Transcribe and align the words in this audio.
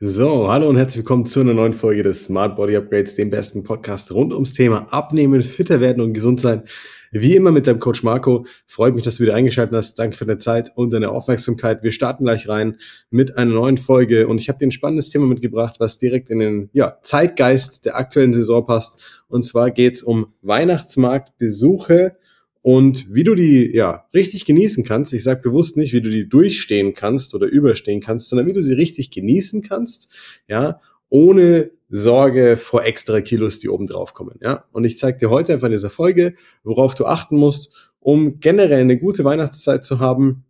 So, 0.00 0.48
hallo 0.48 0.68
und 0.68 0.76
herzlich 0.76 0.98
willkommen 0.98 1.26
zu 1.26 1.40
einer 1.40 1.54
neuen 1.54 1.72
Folge 1.72 2.04
des 2.04 2.22
Smart 2.22 2.54
Body 2.54 2.76
Upgrades, 2.76 3.16
dem 3.16 3.30
besten 3.30 3.64
Podcast 3.64 4.12
rund 4.12 4.32
ums 4.32 4.52
Thema 4.52 4.86
Abnehmen, 4.92 5.42
fitter 5.42 5.80
werden 5.80 6.00
und 6.00 6.12
gesund 6.12 6.40
sein. 6.40 6.62
Wie 7.10 7.34
immer 7.34 7.50
mit 7.50 7.66
deinem 7.66 7.80
Coach 7.80 8.04
Marco. 8.04 8.46
Freut 8.68 8.94
mich, 8.94 9.02
dass 9.02 9.16
du 9.16 9.24
wieder 9.24 9.34
eingeschaltet 9.34 9.74
hast. 9.74 9.98
Danke 9.98 10.16
für 10.16 10.24
deine 10.24 10.38
Zeit 10.38 10.70
und 10.76 10.92
deine 10.92 11.10
Aufmerksamkeit. 11.10 11.82
Wir 11.82 11.90
starten 11.90 12.22
gleich 12.22 12.48
rein 12.48 12.76
mit 13.10 13.36
einer 13.36 13.50
neuen 13.50 13.76
Folge 13.76 14.28
und 14.28 14.40
ich 14.40 14.48
habe 14.48 14.58
dir 14.58 14.68
ein 14.68 14.72
spannendes 14.72 15.10
Thema 15.10 15.26
mitgebracht, 15.26 15.80
was 15.80 15.98
direkt 15.98 16.30
in 16.30 16.38
den 16.38 16.70
ja, 16.72 16.98
Zeitgeist 17.02 17.84
der 17.84 17.96
aktuellen 17.96 18.32
Saison 18.32 18.64
passt. 18.64 19.24
Und 19.26 19.42
zwar 19.42 19.72
geht's 19.72 20.04
um 20.04 20.32
Weihnachtsmarktbesuche 20.42 22.16
und 22.62 23.12
wie 23.12 23.24
du 23.24 23.34
die 23.34 23.74
ja 23.74 24.06
richtig 24.12 24.44
genießen 24.44 24.84
kannst, 24.84 25.12
ich 25.12 25.22
sage 25.22 25.42
bewusst 25.42 25.76
nicht, 25.76 25.92
wie 25.92 26.00
du 26.00 26.10
die 26.10 26.28
durchstehen 26.28 26.94
kannst 26.94 27.34
oder 27.34 27.46
überstehen 27.46 28.00
kannst, 28.00 28.28
sondern 28.28 28.46
wie 28.46 28.52
du 28.52 28.62
sie 28.62 28.74
richtig 28.74 29.10
genießen 29.10 29.62
kannst, 29.62 30.08
ja, 30.48 30.80
ohne 31.08 31.70
Sorge 31.88 32.56
vor 32.56 32.84
extra 32.84 33.20
Kilos, 33.20 33.60
die 33.60 33.68
oben 33.68 33.86
drauf 33.86 34.12
kommen, 34.12 34.38
ja. 34.42 34.64
Und 34.72 34.84
ich 34.84 34.98
zeige 34.98 35.18
dir 35.18 35.30
heute 35.30 35.54
einfach 35.54 35.66
in 35.66 35.72
dieser 35.72 35.90
Folge, 35.90 36.34
worauf 36.62 36.94
du 36.94 37.06
achten 37.06 37.36
musst, 37.36 37.92
um 38.00 38.40
generell 38.40 38.80
eine 38.80 38.98
gute 38.98 39.24
Weihnachtszeit 39.24 39.84
zu 39.84 40.00
haben 40.00 40.44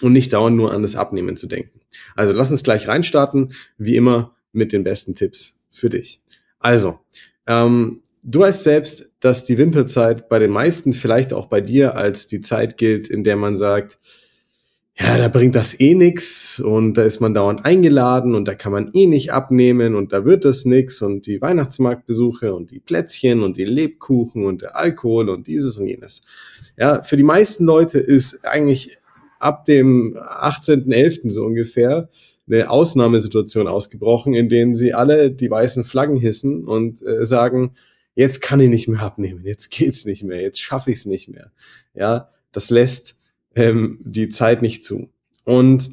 und 0.00 0.12
nicht 0.12 0.32
dauernd 0.32 0.56
nur 0.56 0.72
an 0.72 0.82
das 0.82 0.96
Abnehmen 0.96 1.36
zu 1.36 1.46
denken. 1.46 1.80
Also 2.16 2.32
lass 2.32 2.50
uns 2.50 2.62
gleich 2.62 2.88
reinstarten, 2.88 3.52
wie 3.78 3.96
immer 3.96 4.36
mit 4.52 4.72
den 4.72 4.84
besten 4.84 5.14
Tipps 5.14 5.60
für 5.70 5.88
dich. 5.88 6.20
Also, 6.58 6.98
ähm, 7.46 8.02
Du 8.22 8.40
weißt 8.40 8.64
selbst, 8.64 9.12
dass 9.20 9.44
die 9.44 9.56
Winterzeit 9.56 10.28
bei 10.28 10.38
den 10.38 10.50
meisten, 10.50 10.92
vielleicht 10.92 11.32
auch 11.32 11.46
bei 11.46 11.60
dir, 11.60 11.96
als 11.96 12.26
die 12.26 12.40
Zeit 12.40 12.76
gilt, 12.76 13.08
in 13.08 13.24
der 13.24 13.36
man 13.36 13.56
sagt, 13.56 13.98
ja, 14.98 15.16
da 15.16 15.28
bringt 15.28 15.54
das 15.54 15.80
eh 15.80 15.94
nix 15.94 16.60
und 16.60 16.94
da 16.94 17.02
ist 17.02 17.20
man 17.20 17.32
dauernd 17.32 17.64
eingeladen 17.64 18.34
und 18.34 18.46
da 18.46 18.54
kann 18.54 18.72
man 18.72 18.90
eh 18.92 19.06
nicht 19.06 19.32
abnehmen 19.32 19.94
und 19.94 20.12
da 20.12 20.26
wird 20.26 20.44
das 20.44 20.66
nix 20.66 21.00
und 21.00 21.26
die 21.26 21.40
Weihnachtsmarktbesuche 21.40 22.54
und 22.54 22.70
die 22.70 22.80
Plätzchen 22.80 23.42
und 23.42 23.56
die 23.56 23.64
Lebkuchen 23.64 24.44
und 24.44 24.60
der 24.60 24.76
Alkohol 24.76 25.30
und 25.30 25.46
dieses 25.46 25.78
und 25.78 25.86
jenes. 25.86 26.22
Ja, 26.76 27.02
für 27.02 27.16
die 27.16 27.22
meisten 27.22 27.64
Leute 27.64 27.98
ist 27.98 28.46
eigentlich 28.46 28.98
ab 29.38 29.64
dem 29.64 30.14
18.11. 30.14 31.30
so 31.30 31.44
ungefähr 31.44 32.10
eine 32.46 32.68
Ausnahmesituation 32.68 33.68
ausgebrochen, 33.68 34.34
in 34.34 34.50
denen 34.50 34.74
sie 34.74 34.92
alle 34.92 35.30
die 35.30 35.50
weißen 35.50 35.84
Flaggen 35.84 36.16
hissen 36.16 36.66
und 36.66 37.00
äh, 37.00 37.24
sagen, 37.24 37.74
jetzt 38.14 38.42
kann 38.42 38.60
ich 38.60 38.68
nicht 38.68 38.88
mehr 38.88 39.02
abnehmen, 39.02 39.44
jetzt 39.44 39.70
geht's 39.70 40.04
nicht 40.04 40.22
mehr, 40.22 40.40
jetzt 40.40 40.60
schaffe 40.60 40.90
ich 40.90 40.98
es 40.98 41.06
nicht 41.06 41.28
mehr. 41.28 41.52
Ja, 41.94 42.30
das 42.52 42.70
lässt 42.70 43.16
ähm, 43.54 43.98
die 44.04 44.28
Zeit 44.28 44.62
nicht 44.62 44.84
zu. 44.84 45.10
Und 45.44 45.90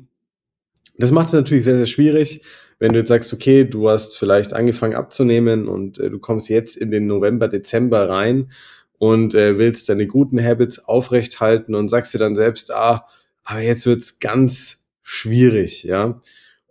das 0.98 1.12
macht 1.12 1.28
es 1.28 1.34
natürlich 1.34 1.64
sehr, 1.64 1.78
sehr 1.78 1.86
schwierig, 1.86 2.42
wenn 2.80 2.94
du 2.94 3.00
jetzt 3.00 3.10
sagst, 3.10 3.34
okay, 3.34 3.64
du 3.64 3.90
hast 3.90 4.18
vielleicht 4.18 4.54
angefangen 4.54 4.96
abzunehmen 4.96 5.68
und 5.68 6.00
äh, 6.00 6.10
du 6.10 6.20
kommst 6.20 6.50
jetzt 6.50 6.78
in 6.78 6.92
den 6.92 7.08
November, 7.08 7.48
Dezember 7.48 8.10
rein 8.10 8.52
und 9.00 9.34
äh, 9.36 9.58
willst 9.58 9.90
deine 9.90 10.08
guten 10.08 10.44
Habits 10.44 10.80
aufrechthalten 10.80 11.76
und 11.76 11.90
sagst 11.90 12.14
dir 12.14 12.20
dann 12.20 12.36
selbst, 12.36 12.74
ah, 12.74 13.06
aber 13.44 13.62
jetzt 13.62 13.86
wird's 13.86 14.20
ganz 14.20 14.88
schwierig, 15.02 15.84
ja. 15.84 16.20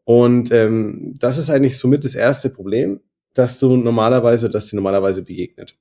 Und 0.05 0.53
ähm, 0.53 1.15
das 1.19 1.39
ist 1.39 1.51
eigentlich 1.51 1.79
somit 1.79 2.05
das 2.05 2.15
erste 2.15 2.51
Problem, 2.51 3.01
dass 3.39 3.59
du 3.59 3.77
normalerweise, 3.77 4.51
dass 4.51 4.67
dir 4.67 4.77
normalerweise 4.77 5.23
begegnet. 5.23 5.77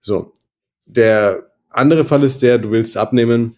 So. 0.00 0.34
Der 0.86 1.52
andere 1.70 2.04
Fall 2.04 2.24
ist 2.24 2.42
der, 2.42 2.58
du 2.58 2.70
willst 2.70 2.96
abnehmen 2.96 3.56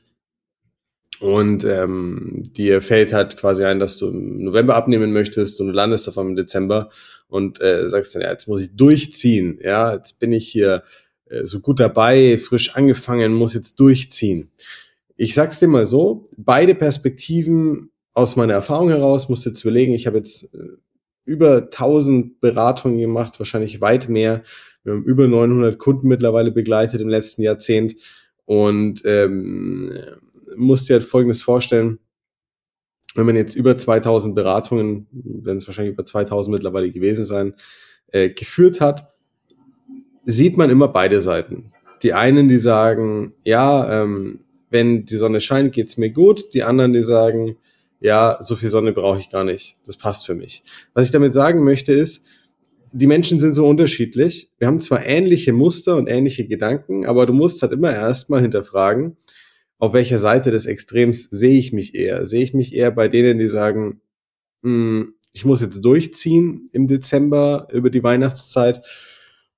und 1.21 1.65
ähm, 1.65 2.45
dir 2.57 2.83
fällt 2.83 3.13
halt 3.13 3.37
quasi 3.37 3.65
ein, 3.65 3.79
dass 3.79 3.99
du 3.99 4.09
im 4.09 4.43
November 4.43 4.75
abnehmen 4.75 5.13
möchtest 5.13 5.61
und 5.61 5.69
du 5.69 5.73
landest 5.73 6.09
auf 6.09 6.19
einmal 6.19 6.33
im 6.33 6.37
Dezember 6.37 6.91
und 7.29 7.61
äh, 7.61 7.89
sagst 7.89 8.15
dann, 8.15 8.23
ja, 8.23 8.31
jetzt 8.31 8.49
muss 8.49 8.63
ich 8.63 8.75
durchziehen, 8.75 9.59
ja, 9.63 9.95
jetzt 9.95 10.19
bin 10.19 10.33
ich 10.33 10.49
hier 10.49 10.83
äh, 11.27 11.45
so 11.45 11.61
gut 11.61 11.79
dabei, 11.79 12.39
frisch 12.39 12.75
angefangen, 12.75 13.35
muss 13.35 13.55
jetzt 13.55 13.79
durchziehen. 13.79 14.51
Ich 15.17 15.35
sag's 15.35 15.61
dir 15.61 15.69
mal 15.69 15.87
so, 15.87 16.27
beide 16.37 16.75
Perspektiven 16.75 17.91
aus 18.13 18.37
meiner 18.37 18.55
Erfahrung 18.55 18.89
heraus, 18.89 19.29
musst 19.29 19.45
du 19.45 19.51
jetzt 19.51 19.63
überlegen, 19.63 19.93
ich 19.93 20.07
habe 20.07 20.19
jetzt 20.19 20.55
äh, 20.55 20.59
über 21.31 21.63
1000 21.63 22.41
Beratungen 22.41 22.99
gemacht, 22.99 23.39
wahrscheinlich 23.39 23.81
weit 23.81 24.09
mehr. 24.09 24.43
Wir 24.83 24.95
haben 24.95 25.05
über 25.05 25.29
900 25.29 25.79
Kunden 25.79 26.09
mittlerweile 26.09 26.51
begleitet 26.51 27.01
im 27.01 27.09
letzten 27.09 27.43
Jahrzehnt 27.43 27.95
und 28.47 29.03
ähm, 29.05 29.93
musste 30.57 30.95
halt 30.95 31.05
Folgendes 31.05 31.41
vorstellen. 31.41 32.01
Wenn 33.15 33.27
man 33.27 33.37
jetzt 33.37 33.55
über 33.55 33.79
2000 33.79 34.35
Beratungen, 34.35 35.07
werden 35.13 35.59
es 35.59 35.69
wahrscheinlich 35.69 35.95
über 35.95 36.05
2000 36.05 36.53
mittlerweile 36.53 36.91
gewesen 36.91 37.25
sein, 37.25 37.55
äh, 38.09 38.31
geführt 38.31 38.81
hat, 38.81 39.15
sieht 40.25 40.57
man 40.57 40.69
immer 40.69 40.89
beide 40.89 41.21
Seiten. 41.21 41.73
Die 42.03 42.13
einen, 42.13 42.49
die 42.49 42.59
sagen, 42.59 43.35
ja, 43.45 44.03
ähm, 44.03 44.41
wenn 44.69 45.07
die 45.07 45.17
Sonne 45.17 45.41
scheint, 45.41 45.73
geht's 45.73 45.97
mir 45.97 46.11
gut. 46.11 46.55
Die 46.55 46.65
anderen, 46.65 46.93
die 46.93 47.03
sagen, 47.03 47.57
ja, 48.01 48.39
so 48.41 48.57
viel 48.57 48.71
Sonne 48.71 48.93
brauche 48.93 49.19
ich 49.19 49.31
gar 49.31 49.45
nicht. 49.45 49.77
Das 49.87 49.97
passt 49.97 50.27
für 50.27 50.35
mich. 50.35 50.65
Was 50.95 51.07
ich 51.07 51.13
damit 51.13 51.35
sagen 51.35 51.63
möchte 51.63 51.93
ist, 51.93 52.27
die 52.93 53.07
Menschen 53.07 53.39
sind 53.39 53.55
so 53.55 53.69
unterschiedlich. 53.69 54.51
Wir 54.59 54.67
haben 54.67 54.81
zwar 54.81 55.07
ähnliche 55.07 55.53
Muster 55.53 55.97
und 55.97 56.09
ähnliche 56.09 56.47
Gedanken, 56.47 57.07
aber 57.07 57.27
du 57.27 57.33
musst 57.33 57.63
halt 57.63 57.73
immer 57.73 57.93
erstmal 57.93 58.41
hinterfragen, 58.41 59.17
auf 59.79 59.93
welcher 59.93 60.19
Seite 60.19 60.51
des 60.51 60.67
Extrems 60.67 61.25
sehe 61.31 61.59
ich 61.59 61.73
mich 61.73 61.95
eher? 61.95 62.27
Sehe 62.27 62.43
ich 62.43 62.53
mich 62.53 62.75
eher 62.75 62.91
bei 62.91 63.09
denen, 63.09 63.39
die 63.39 63.49
sagen, 63.49 64.01
hm, 64.63 65.15
ich 65.33 65.45
muss 65.45 65.63
jetzt 65.63 65.85
durchziehen 65.85 66.69
im 66.73 66.87
Dezember 66.87 67.69
über 67.73 67.91
die 67.91 68.03
Weihnachtszeit, 68.03 68.83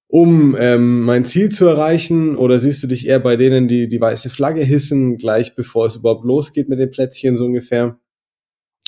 um 0.07 0.55
ähm, 0.59 1.01
mein 1.01 1.25
Ziel 1.25 1.49
zu 1.49 1.67
erreichen? 1.67 2.37
Oder 2.37 2.59
siehst 2.59 2.83
du 2.83 2.87
dich 2.87 3.09
eher 3.09 3.19
bei 3.21 3.37
denen, 3.37 3.67
die 3.67 3.89
die 3.89 4.01
weiße 4.01 4.31
Flagge 4.31 4.63
hissen, 4.63 5.17
gleich 5.17 5.57
bevor 5.57 5.87
es 5.87 5.97
überhaupt 5.97 6.25
losgeht 6.25 6.69
mit 6.69 6.79
den 6.79 6.91
Plätzchen 6.91 7.37
so 7.37 7.47
ungefähr? 7.47 7.99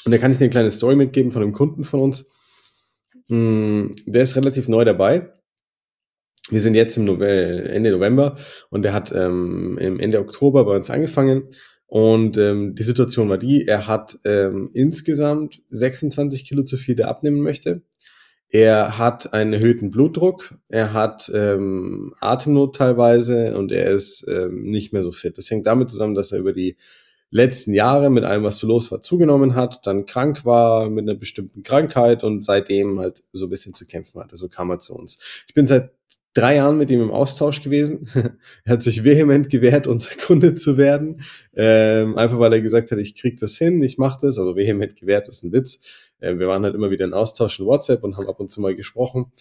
Und 0.04 0.12
da 0.12 0.18
kann 0.18 0.30
ich 0.32 0.38
dir 0.38 0.44
eine 0.44 0.50
kleine 0.50 0.70
Story 0.70 0.96
mitgeben 0.96 1.30
von 1.30 1.42
einem 1.42 1.52
Kunden 1.52 1.84
von 1.84 2.00
uns. 2.00 3.02
Mm, 3.28 3.92
der 4.06 4.22
ist 4.22 4.36
relativ 4.36 4.68
neu 4.68 4.84
dabei. 4.84 5.32
Wir 6.50 6.60
sind 6.60 6.74
jetzt 6.74 6.96
im 6.98 7.04
November, 7.04 7.70
Ende 7.70 7.90
November 7.90 8.36
und 8.68 8.82
der 8.82 8.92
hat 8.92 9.12
ähm, 9.12 9.78
Ende 9.78 10.20
Oktober 10.20 10.64
bei 10.66 10.76
uns 10.76 10.90
angefangen. 10.90 11.48
Und 11.86 12.36
ähm, 12.38 12.74
die 12.74 12.82
Situation 12.82 13.28
war 13.28 13.38
die, 13.38 13.66
er 13.66 13.86
hat 13.86 14.18
ähm, 14.24 14.68
insgesamt 14.74 15.62
26 15.68 16.46
Kilo 16.46 16.64
zu 16.64 16.76
viel, 16.76 16.96
der 16.96 17.08
abnehmen 17.08 17.40
möchte. 17.40 17.82
Er 18.48 18.98
hat 18.98 19.32
einen 19.32 19.52
erhöhten 19.52 19.90
Blutdruck, 19.90 20.54
er 20.68 20.92
hat 20.92 21.30
ähm, 21.34 22.14
Atemnot 22.20 22.76
teilweise 22.76 23.56
und 23.56 23.72
er 23.72 23.90
ist 23.90 24.26
ähm, 24.28 24.62
nicht 24.62 24.92
mehr 24.92 25.02
so 25.02 25.12
fit. 25.12 25.38
Das 25.38 25.50
hängt 25.50 25.66
damit 25.66 25.90
zusammen, 25.90 26.14
dass 26.14 26.32
er 26.32 26.38
über 26.38 26.52
die 26.52 26.76
letzten 27.34 27.74
Jahre 27.74 28.10
mit 28.10 28.24
allem, 28.24 28.44
was 28.44 28.58
so 28.58 28.66
los 28.68 28.92
war, 28.92 29.00
zugenommen 29.00 29.56
hat, 29.56 29.86
dann 29.88 30.06
krank 30.06 30.44
war 30.44 30.88
mit 30.88 31.02
einer 31.02 31.18
bestimmten 31.18 31.64
Krankheit 31.64 32.22
und 32.22 32.44
seitdem 32.44 33.00
halt 33.00 33.22
so 33.32 33.46
ein 33.46 33.50
bisschen 33.50 33.74
zu 33.74 33.86
kämpfen 33.86 34.20
hatte. 34.20 34.36
So 34.36 34.48
kam 34.48 34.70
er 34.70 34.78
zu 34.78 34.94
uns. 34.94 35.18
Ich 35.48 35.54
bin 35.54 35.66
seit 35.66 35.90
drei 36.32 36.56
Jahren 36.56 36.78
mit 36.78 36.92
ihm 36.92 37.02
im 37.02 37.10
Austausch 37.10 37.60
gewesen. 37.60 38.08
er 38.64 38.72
hat 38.72 38.84
sich 38.84 39.02
vehement 39.02 39.50
gewehrt, 39.50 39.88
unser 39.88 40.14
Kunde 40.26 40.54
zu 40.54 40.76
werden. 40.76 41.22
Ähm, 41.56 42.16
einfach 42.16 42.38
weil 42.38 42.52
er 42.52 42.60
gesagt 42.60 42.92
hat, 42.92 42.98
ich 42.98 43.16
krieg 43.16 43.36
das 43.38 43.56
hin, 43.56 43.82
ich 43.82 43.98
mache 43.98 44.20
das. 44.22 44.38
Also 44.38 44.54
vehement 44.54 44.94
gewehrt 44.94 45.28
ist 45.28 45.42
ein 45.42 45.52
Witz. 45.52 46.12
Äh, 46.20 46.38
wir 46.38 46.46
waren 46.46 46.62
halt 46.62 46.76
immer 46.76 46.92
wieder 46.92 47.04
in 47.04 47.14
Austausch 47.14 47.58
in 47.58 47.66
WhatsApp 47.66 48.04
und 48.04 48.16
haben 48.16 48.28
ab 48.28 48.38
und 48.38 48.48
zu 48.48 48.60
mal 48.60 48.76
gesprochen. 48.76 49.32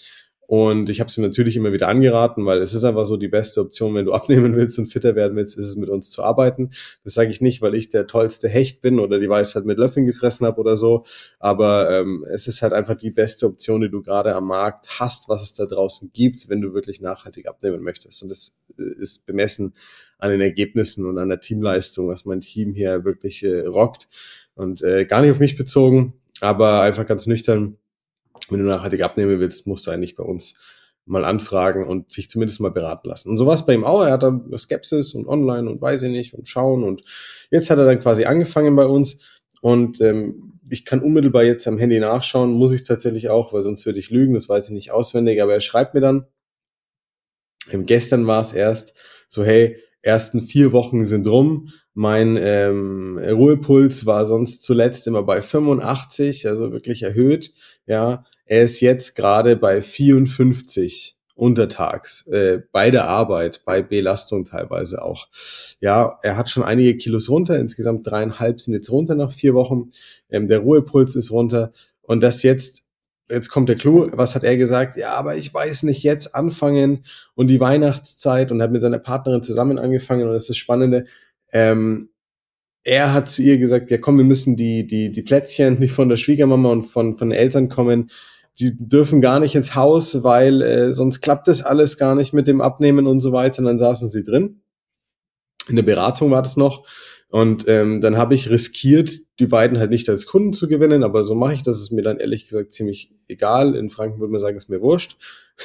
Und 0.48 0.90
ich 0.90 1.00
habe 1.00 1.08
es 1.08 1.18
ihm 1.18 1.24
natürlich 1.24 1.56
immer 1.56 1.72
wieder 1.72 1.88
angeraten, 1.88 2.46
weil 2.46 2.62
es 2.62 2.74
ist 2.74 2.84
einfach 2.84 3.06
so 3.06 3.16
die 3.16 3.30
beste 3.30 3.62
Option, 3.62 3.96
wenn 3.96 4.06
du 4.06 4.14
abnehmen 4.14 4.56
willst 4.56 4.78
und 4.78 4.88
fitter 4.88 5.16
werden 5.16 5.38
willst, 5.38 5.58
ist 5.58 5.66
es 5.66 5.76
mit 5.76 5.90
uns 5.90 6.10
zu 6.10 6.24
arbeiten. 6.24 6.72
Das 7.04 7.14
sage 7.14 7.32
ich 7.32 7.42
nicht, 7.42 7.62
weil 7.62 7.76
ich 7.76 7.90
der 7.90 8.08
tollste 8.08 8.50
Hecht 8.50 8.82
bin 8.82 9.00
oder 9.00 9.20
die 9.20 9.30
Weisheit 9.30 9.66
mit 9.66 9.78
Löffeln 9.78 10.06
gefressen 10.06 10.46
habe 10.46 10.60
oder 10.60 10.76
so. 10.76 11.06
Aber 11.40 11.90
ähm, 11.92 12.26
es 12.30 12.48
ist 12.48 12.62
halt 12.62 12.74
einfach 12.74 12.96
die 12.96 13.12
beste 13.12 13.46
Option, 13.46 13.82
die 13.82 13.90
du 13.90 14.02
gerade 14.02 14.36
am 14.36 14.48
Markt 14.48 15.00
hast, 15.00 15.30
was 15.30 15.44
es 15.44 15.54
da 15.54 15.66
draußen 15.66 16.12
gibt, 16.14 16.50
wenn 16.50 16.62
du 16.62 16.74
wirklich 16.74 17.00
nachhaltig 17.00 17.48
abnehmen 17.48 17.82
möchtest. 17.82 18.22
Und 18.24 18.30
das 18.30 18.68
äh, 18.78 19.02
ist 19.02 19.26
bemessen 19.26 19.74
an 20.18 20.30
den 20.30 20.42
Ergebnissen 20.42 21.06
und 21.06 21.18
an 21.18 21.30
der 21.30 21.40
Teamleistung, 21.40 22.08
was 22.08 22.26
mein 22.26 22.42
Team 22.42 22.74
hier 22.74 23.06
wirklich 23.06 23.44
äh, 23.44 23.62
rockt. 23.62 24.08
Und 24.56 24.82
äh, 24.82 25.06
gar 25.06 25.22
nicht 25.22 25.32
auf 25.32 25.40
mich 25.40 25.56
bezogen, 25.56 26.14
aber 26.42 26.82
einfach 26.82 27.06
ganz 27.06 27.28
nüchtern 27.28 27.78
wenn 28.50 28.60
du 28.60 28.66
nachhaltig 28.66 29.02
abnehmen 29.02 29.40
willst, 29.40 29.68
musst 29.68 29.88
du 29.88 29.92
eigentlich 29.92 30.16
bei 30.16 30.24
uns 30.24 30.56
mal 31.06 31.26
anfragen 31.26 31.86
und 31.86 32.12
sich 32.12 32.30
zumindest 32.30 32.62
mal 32.62 32.72
beraten 32.72 33.10
lassen. 33.10 33.30
Und 33.30 33.38
so 33.38 33.46
war 33.46 33.56
es 33.56 33.66
bei 33.66 33.74
ihm 33.74 33.84
auch. 33.84 34.04
Er 34.04 34.14
hat 34.14 34.24
dann 34.24 34.50
Skepsis 34.58 35.14
und 35.14 35.28
online 35.28 35.70
und 35.70 35.82
weiß 35.82 36.04
ich 36.04 36.12
nicht 36.12 36.34
und 36.34 36.48
schauen. 36.48 36.84
Und 36.84 37.04
jetzt 37.52 37.70
hat 37.70 37.78
er 37.78 37.86
dann 37.86 38.00
quasi 38.00 38.26
angefangen 38.26 38.76
bei 38.76 38.86
uns. 38.86 39.42
Und 39.62 40.00
ähm, 40.02 40.60
ich 40.70 40.86
kann 40.86 41.02
unmittelbar 41.02 41.44
jetzt 41.44 41.68
am 41.68 41.78
Handy 41.78 42.00
nachschauen, 42.00 42.52
muss 42.54 42.72
ich 42.72 42.84
tatsächlich 42.84 43.30
auch, 43.30 43.54
weil 43.54 43.62
sonst 43.62 43.86
würde 43.86 44.00
ich 44.00 44.10
lügen, 44.10 44.34
das 44.34 44.50
weiß 44.50 44.66
ich 44.66 44.72
nicht 44.72 44.92
auswendig, 44.92 45.42
aber 45.42 45.54
er 45.54 45.62
schreibt 45.62 45.94
mir 45.94 46.02
dann, 46.02 46.26
ähm, 47.72 47.86
gestern 47.86 48.28
war 48.28 48.42
es 48.42 48.54
erst 48.54 48.96
so, 49.28 49.44
hey, 49.44 49.78
ersten 50.02 50.42
vier 50.42 50.74
Wochen 50.74 51.06
sind 51.06 51.28
rum, 51.28 51.70
Mein 51.94 52.38
ähm, 52.42 53.20
Ruhepuls 53.20 54.06
war 54.06 54.26
sonst 54.26 54.64
zuletzt 54.64 55.06
immer 55.08 55.24
bei 55.24 55.42
85, 55.42 56.48
also 56.48 56.72
wirklich 56.72 57.04
erhöht. 57.04 57.54
Ja, 57.86 58.26
er 58.46 58.64
ist 58.64 58.80
jetzt 58.82 59.16
gerade 59.16 59.56
bei 59.56 59.82
54 59.82 61.18
untertags, 61.36 62.28
äh, 62.28 62.62
bei 62.72 62.92
der 62.92 63.06
Arbeit, 63.06 63.64
bei 63.66 63.82
Belastung 63.82 64.46
teilweise 64.46 65.02
auch. 65.02 65.28
Ja, 65.80 66.18
er 66.22 66.38
hat 66.38 66.50
schon 66.50 66.64
einige 66.64 66.96
Kilos 66.98 67.30
runter, 67.30 67.60
insgesamt 67.60 68.06
dreieinhalb 68.06 68.62
sind 68.62 68.76
jetzt 68.76 68.92
runter 68.92 69.16
nach 69.16 69.32
vier 69.32 69.54
Wochen. 69.54 69.90
Ähm, 70.30 70.48
der 70.48 70.60
Ruhepuls 70.60 71.16
ist 71.16 71.32
runter 71.32 71.72
und 72.02 72.22
das 72.22 72.44
jetzt 72.44 72.84
jetzt 73.30 73.50
kommt 73.50 73.70
der 73.70 73.78
Clou, 73.78 74.10
was 74.14 74.36
hat 74.36 74.44
er 74.44 74.58
gesagt? 74.58 74.98
Ja, 74.98 75.14
aber 75.14 75.36
ich 75.36 75.54
weiß 75.54 75.84
nicht, 75.84 76.04
jetzt 76.04 76.36
anfangen 76.36 77.06
und 77.36 77.48
die 77.48 77.60
Weihnachtszeit 77.60 78.52
und 78.52 78.62
hat 78.62 78.72
mit 78.72 78.82
seiner 78.82 79.00
Partnerin 79.00 79.42
zusammen 79.42 79.80
angefangen 79.80 80.28
und 80.28 80.34
das 80.34 80.44
ist 80.44 80.50
das 80.50 80.58
Spannende. 80.58 81.06
Ähm, 81.52 82.10
er 82.84 83.14
hat 83.14 83.30
zu 83.30 83.42
ihr 83.42 83.58
gesagt, 83.58 83.92
ja 83.92 83.98
komm, 83.98 84.18
wir 84.18 84.26
müssen 84.26 84.56
die, 84.56 84.86
die, 84.86 85.12
die 85.12 85.22
Plätzchen 85.22 85.80
nicht 85.80 85.94
von 85.94 86.10
der 86.10 86.18
Schwiegermama 86.18 86.70
und 86.70 86.84
von, 86.84 87.16
von 87.16 87.30
den 87.30 87.38
Eltern 87.38 87.70
kommen, 87.70 88.10
die 88.60 88.78
dürfen 88.78 89.22
gar 89.22 89.40
nicht 89.40 89.56
ins 89.56 89.76
Haus, 89.76 90.24
weil 90.24 90.62
äh, 90.62 90.94
sonst 90.94 91.22
klappt 91.22 91.48
das 91.48 91.64
alles 91.64 91.98
gar 91.98 92.16
nicht 92.16 92.34
mit 92.34 92.48
dem 92.48 92.62
Abnehmen 92.62 93.08
und 93.08 93.20
so 93.20 93.32
weiter. 93.32 93.60
Und 93.60 93.66
dann 93.66 93.80
saßen 93.80 94.12
sie 94.12 94.24
drin. 94.24 94.62
In 95.68 95.76
der 95.76 95.84
Beratung 95.84 96.32
war 96.32 96.42
das 96.42 96.58
noch. 96.58 96.86
Und 97.30 97.68
ähm, 97.68 98.00
dann 98.00 98.16
habe 98.16 98.36
ich 98.36 98.52
riskiert, 98.52 99.12
die 99.40 99.48
beiden 99.48 99.80
halt 99.80 99.90
nicht 99.90 100.08
als 100.08 100.28
Kunden 100.28 100.54
zu 100.54 100.68
gewinnen, 100.68 101.04
aber 101.04 101.24
so 101.24 101.34
mache 101.34 101.56
ich 101.56 101.64
das. 101.64 101.82
Ist 101.82 101.92
mir 101.92 102.04
dann 102.04 102.20
ehrlich 102.20 102.46
gesagt 102.46 102.74
ziemlich 102.74 103.10
egal. 103.28 103.76
In 103.76 103.90
Franken 103.90 104.20
würde 104.20 104.32
man 104.32 104.40
sagen, 104.40 104.56
ist 104.56 104.70
mir 104.70 104.82
wurscht. 104.82 105.18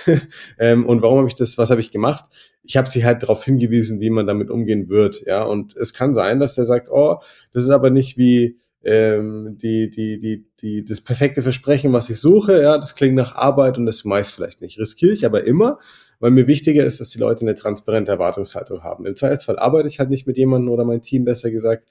ähm, 0.59 0.87
und 0.87 1.03
warum 1.03 1.19
habe 1.19 1.29
ich 1.29 1.35
das? 1.35 1.59
Was 1.59 1.71
habe 1.71 1.83
ich 1.83 1.91
gemacht? 1.91 2.25
Ich 2.63 2.79
habe 2.79 2.89
sie 2.89 3.05
halt 3.05 3.23
darauf 3.23 3.45
hingewiesen, 3.45 4.01
wie 4.01 4.09
man 4.09 4.27
damit 4.27 4.51
umgehen 4.51 4.89
wird. 4.89 5.23
Ja, 5.27 5.43
und 5.43 5.77
es 5.77 5.93
kann 5.93 6.15
sein, 6.15 6.41
dass 6.41 6.55
der 6.55 6.65
sagt, 6.65 6.89
oh, 6.91 7.19
das 7.53 7.65
ist 7.65 7.71
aber 7.71 7.91
nicht 7.91 8.17
wie 8.17 8.59
ähm, 8.83 9.59
die, 9.61 9.91
die, 9.91 10.19
die, 10.19 10.47
die, 10.63 10.85
das 10.85 11.03
perfekte 11.03 11.43
Versprechen, 11.43 11.93
was 11.93 12.09
ich 12.09 12.19
suche. 12.19 12.63
Ja, 12.63 12.77
das 12.77 12.95
klingt 12.95 13.15
nach 13.15 13.35
Arbeit 13.35 13.77
und 13.77 13.85
das 13.85 14.05
meist 14.05 14.33
vielleicht 14.33 14.63
nicht. 14.63 14.79
Riskiere 14.79 15.13
ich 15.13 15.27
aber 15.27 15.45
immer, 15.45 15.79
weil 16.21 16.31
mir 16.31 16.47
wichtiger 16.47 16.85
ist, 16.85 17.01
dass 17.01 17.11
die 17.11 17.19
Leute 17.19 17.43
eine 17.43 17.55
transparente 17.55 18.11
Erwartungshaltung 18.11 18.83
haben. 18.83 19.07
Im 19.07 19.17
Zweifelsfall 19.17 19.59
arbeite 19.59 19.89
ich 19.89 19.99
halt 19.99 20.11
nicht 20.11 20.27
mit 20.27 20.37
jemandem 20.37 20.73
oder 20.73 20.85
mein 20.85 21.03
Team 21.03 21.25
besser 21.25 21.51
gesagt, 21.51 21.87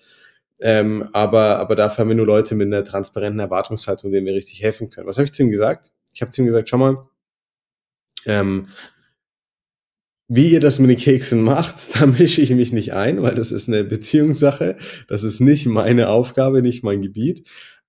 ähm, 0.61 1.07
aber, 1.13 1.59
aber 1.59 1.75
dafür 1.75 2.03
haben 2.03 2.09
wir 2.09 2.15
nur 2.15 2.25
Leute 2.25 2.55
mit 2.55 2.67
einer 2.67 2.83
transparenten 2.83 3.39
Erwartungshaltung, 3.39 4.11
denen 4.11 4.25
wir 4.25 4.33
richtig 4.33 4.61
helfen 4.61 4.89
können. 4.89 5.07
Was 5.07 5.17
habe 5.17 5.25
ich 5.25 5.33
zu 5.33 5.43
ihm 5.43 5.51
gesagt? 5.51 5.91
Ich 6.13 6.21
habe 6.21 6.31
zu 6.31 6.41
ihm 6.41 6.47
gesagt, 6.47 6.69
schau 6.69 6.77
mal, 6.77 7.07
ähm, 8.25 8.69
wie 10.27 10.49
ihr 10.49 10.59
das 10.59 10.79
mit 10.79 10.89
den 10.89 10.97
Keksen 10.97 11.41
macht, 11.41 11.95
da 11.95 12.05
mische 12.05 12.41
ich 12.41 12.49
mich 12.51 12.73
nicht 12.73 12.93
ein, 12.93 13.21
weil 13.21 13.35
das 13.35 13.51
ist 13.51 13.67
eine 13.67 13.83
Beziehungssache. 13.83 14.77
Das 15.07 15.23
ist 15.23 15.39
nicht 15.39 15.65
meine 15.67 16.09
Aufgabe, 16.09 16.61
nicht 16.61 16.83
mein 16.83 17.01
Gebiet. 17.01 17.47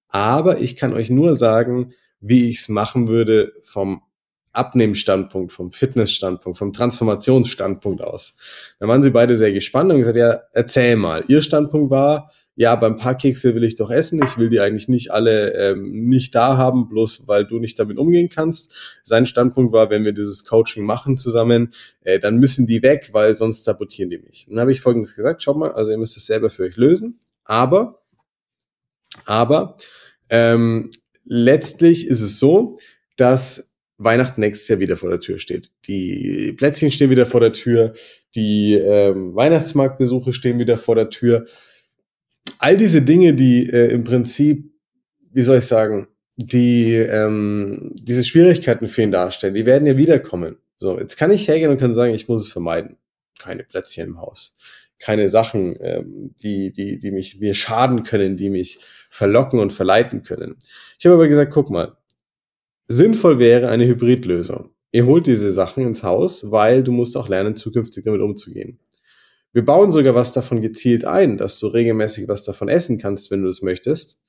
Aber 0.08 0.60
ich 0.60 0.76
kann 0.76 0.94
euch 0.94 1.10
nur 1.10 1.36
sagen, 1.36 1.92
wie 2.20 2.48
ich 2.48 2.58
es 2.58 2.68
machen 2.68 3.08
würde 3.08 3.52
vom 3.64 4.02
Abnehmensstandpunkt, 4.58 5.52
vom 5.52 5.72
Fitnessstandpunkt, 5.72 6.58
vom 6.58 6.72
Transformationsstandpunkt 6.72 8.02
aus. 8.02 8.36
Da 8.78 8.88
waren 8.88 9.02
sie 9.02 9.10
beide 9.10 9.36
sehr 9.36 9.52
gespannt 9.52 9.90
und 9.92 9.98
gesagt, 9.98 10.16
ja, 10.16 10.38
erzähl 10.52 10.96
mal. 10.96 11.24
Ihr 11.28 11.42
Standpunkt 11.42 11.90
war, 11.90 12.30
ja, 12.58 12.74
beim 12.74 12.96
paar 12.96 13.16
Kekse 13.16 13.54
will 13.54 13.62
ich 13.62 13.76
doch 13.76 13.88
essen, 13.88 14.20
ich 14.24 14.36
will 14.36 14.48
die 14.48 14.58
eigentlich 14.58 14.88
nicht 14.88 15.12
alle 15.12 15.54
ähm, 15.54 16.08
nicht 16.08 16.34
da 16.34 16.56
haben, 16.56 16.88
bloß 16.88 17.28
weil 17.28 17.46
du 17.46 17.60
nicht 17.60 17.78
damit 17.78 17.98
umgehen 17.98 18.28
kannst. 18.28 18.74
Sein 19.04 19.26
Standpunkt 19.26 19.72
war, 19.72 19.90
wenn 19.90 20.04
wir 20.04 20.10
dieses 20.10 20.44
Coaching 20.44 20.84
machen 20.84 21.16
zusammen, 21.16 21.72
äh, 22.02 22.18
dann 22.18 22.38
müssen 22.38 22.66
die 22.66 22.82
weg, 22.82 23.10
weil 23.12 23.36
sonst 23.36 23.62
sabotieren 23.62 24.10
die 24.10 24.18
mich. 24.18 24.46
Und 24.48 24.56
dann 24.56 24.62
habe 24.62 24.72
ich 24.72 24.80
folgendes 24.80 25.14
gesagt, 25.14 25.40
schaut 25.40 25.56
mal, 25.56 25.70
also 25.70 25.92
ihr 25.92 25.98
müsst 25.98 26.16
es 26.16 26.26
selber 26.26 26.50
für 26.50 26.64
euch 26.64 26.76
lösen, 26.76 27.20
aber, 27.44 28.02
aber 29.24 29.76
ähm, 30.28 30.90
letztlich 31.24 32.08
ist 32.08 32.22
es 32.22 32.40
so, 32.40 32.78
dass 33.16 33.67
Weihnachten 33.98 34.40
nächstes 34.40 34.68
Jahr 34.68 34.78
wieder 34.78 34.96
vor 34.96 35.10
der 35.10 35.20
Tür 35.20 35.38
steht. 35.38 35.72
Die 35.86 36.54
Plätzchen 36.56 36.90
stehen 36.90 37.10
wieder 37.10 37.26
vor 37.26 37.40
der 37.40 37.52
Tür, 37.52 37.94
die 38.34 38.74
ähm, 38.74 39.34
Weihnachtsmarktbesuche 39.34 40.32
stehen 40.32 40.60
wieder 40.60 40.78
vor 40.78 40.94
der 40.94 41.10
Tür. 41.10 41.46
All 42.60 42.76
diese 42.76 43.02
Dinge, 43.02 43.34
die 43.34 43.68
äh, 43.68 43.90
im 43.90 44.04
Prinzip, 44.04 44.72
wie 45.32 45.42
soll 45.42 45.58
ich 45.58 45.66
sagen, 45.66 46.06
die 46.36 46.94
ähm, 46.94 47.90
diese 47.94 48.22
Schwierigkeiten 48.22 48.86
für 48.86 49.02
ihn 49.02 49.10
darstellen, 49.10 49.54
die 49.54 49.66
werden 49.66 49.86
ja 49.86 49.96
wiederkommen. 49.96 50.56
So, 50.78 50.98
jetzt 50.98 51.16
kann 51.16 51.32
ich 51.32 51.48
hergehen 51.48 51.70
und 51.70 51.80
kann 51.80 51.94
sagen, 51.94 52.14
ich 52.14 52.28
muss 52.28 52.42
es 52.42 52.52
vermeiden. 52.52 52.96
Keine 53.40 53.64
Plätzchen 53.64 54.08
im 54.08 54.20
Haus, 54.20 54.56
keine 55.00 55.28
Sachen, 55.28 55.76
ähm, 55.80 56.34
die, 56.40 56.72
die, 56.72 57.00
die 57.00 57.10
mich 57.10 57.40
mir 57.40 57.54
schaden 57.54 58.04
können, 58.04 58.36
die 58.36 58.50
mich 58.50 58.78
verlocken 59.10 59.58
und 59.58 59.72
verleiten 59.72 60.22
können. 60.22 60.56
Ich 60.98 61.06
habe 61.06 61.14
aber 61.14 61.28
gesagt, 61.28 61.52
guck 61.52 61.70
mal, 61.70 61.97
Sinnvoll 62.90 63.38
wäre 63.38 63.68
eine 63.68 63.86
Hybridlösung. 63.86 64.70
Ihr 64.92 65.04
holt 65.04 65.26
diese 65.26 65.52
Sachen 65.52 65.82
ins 65.86 66.02
Haus, 66.02 66.50
weil 66.50 66.82
du 66.82 66.90
musst 66.90 67.18
auch 67.18 67.28
lernen, 67.28 67.54
zukünftig 67.54 68.04
damit 68.04 68.22
umzugehen. 68.22 68.80
Wir 69.52 69.62
bauen 69.62 69.92
sogar 69.92 70.14
was 70.14 70.32
davon 70.32 70.62
gezielt 70.62 71.04
ein, 71.04 71.36
dass 71.36 71.58
du 71.58 71.66
regelmäßig 71.66 72.28
was 72.28 72.44
davon 72.44 72.68
essen 72.68 72.98
kannst, 72.98 73.30
wenn 73.30 73.42
du 73.42 73.48
es 73.48 73.60
möchtest. 73.60 74.22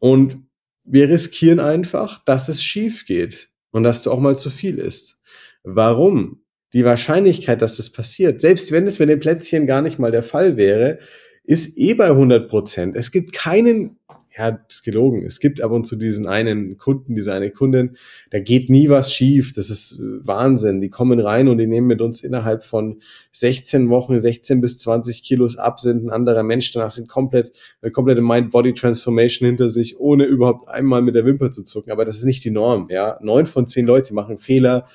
Und 0.00 0.38
wir 0.84 1.08
riskieren 1.08 1.60
einfach, 1.60 2.24
dass 2.24 2.48
es 2.48 2.62
schief 2.62 3.04
geht 3.06 3.50
und 3.70 3.84
dass 3.84 4.02
du 4.02 4.10
auch 4.10 4.20
mal 4.20 4.36
zu 4.36 4.50
viel 4.50 4.78
isst. 4.78 5.20
Warum? 5.62 6.42
Die 6.72 6.84
Wahrscheinlichkeit, 6.84 7.62
dass 7.62 7.76
das 7.76 7.90
passiert, 7.90 8.40
selbst 8.40 8.72
wenn 8.72 8.88
es 8.88 8.98
mit 8.98 9.08
den 9.08 9.20
Plätzchen 9.20 9.66
gar 9.66 9.82
nicht 9.82 10.00
mal 10.00 10.10
der 10.10 10.24
Fall 10.24 10.56
wäre, 10.56 10.98
ist 11.44 11.78
eh 11.78 11.94
bei 11.94 12.06
100 12.06 12.48
Prozent. 12.48 12.96
Es 12.96 13.12
gibt 13.12 13.32
keinen 13.32 14.00
ja, 14.38 14.58
ist 14.68 14.84
gelogen. 14.84 15.24
Es 15.24 15.40
gibt 15.40 15.62
ab 15.62 15.70
und 15.70 15.86
zu 15.86 15.96
diesen 15.96 16.26
einen 16.26 16.76
Kunden, 16.76 17.14
diese 17.14 17.32
eine 17.32 17.50
Kundin, 17.50 17.96
da 18.30 18.38
geht 18.38 18.68
nie 18.68 18.88
was 18.88 19.12
schief. 19.12 19.52
Das 19.52 19.70
ist 19.70 19.98
äh, 19.98 20.26
Wahnsinn. 20.26 20.80
Die 20.80 20.90
kommen 20.90 21.20
rein 21.20 21.48
und 21.48 21.58
die 21.58 21.66
nehmen 21.66 21.86
mit 21.86 22.02
uns 22.02 22.22
innerhalb 22.22 22.64
von 22.64 23.00
16 23.32 23.88
Wochen 23.88 24.20
16 24.20 24.60
bis 24.60 24.78
20 24.78 25.22
Kilos 25.22 25.56
ab, 25.56 25.80
sind 25.80 26.04
ein 26.04 26.10
anderer 26.10 26.42
Mensch. 26.42 26.70
Danach 26.72 26.90
sind 26.90 27.08
komplett, 27.08 27.52
eine 27.80 27.92
komplette 27.92 28.20
Mind-Body-Transformation 28.20 29.46
hinter 29.46 29.68
sich, 29.68 29.98
ohne 29.98 30.24
überhaupt 30.24 30.68
einmal 30.68 31.02
mit 31.02 31.14
der 31.14 31.24
Wimper 31.24 31.50
zu 31.50 31.64
zucken. 31.64 31.90
Aber 31.90 32.04
das 32.04 32.16
ist 32.16 32.24
nicht 32.24 32.44
die 32.44 32.50
Norm, 32.50 32.88
ja. 32.90 33.18
Neun 33.22 33.46
von 33.46 33.66
zehn 33.66 33.86
Leute 33.86 34.12
machen 34.12 34.38
Fehler, 34.38 34.86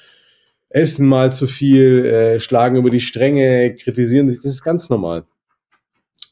essen 0.70 1.08
mal 1.08 1.34
zu 1.34 1.48
viel, 1.48 2.06
äh, 2.06 2.40
schlagen 2.40 2.78
über 2.78 2.92
die 2.92 3.00
Stränge, 3.00 3.76
kritisieren 3.76 4.30
sich. 4.30 4.40
Das 4.40 4.52
ist 4.52 4.64
ganz 4.64 4.90
normal. 4.90 5.26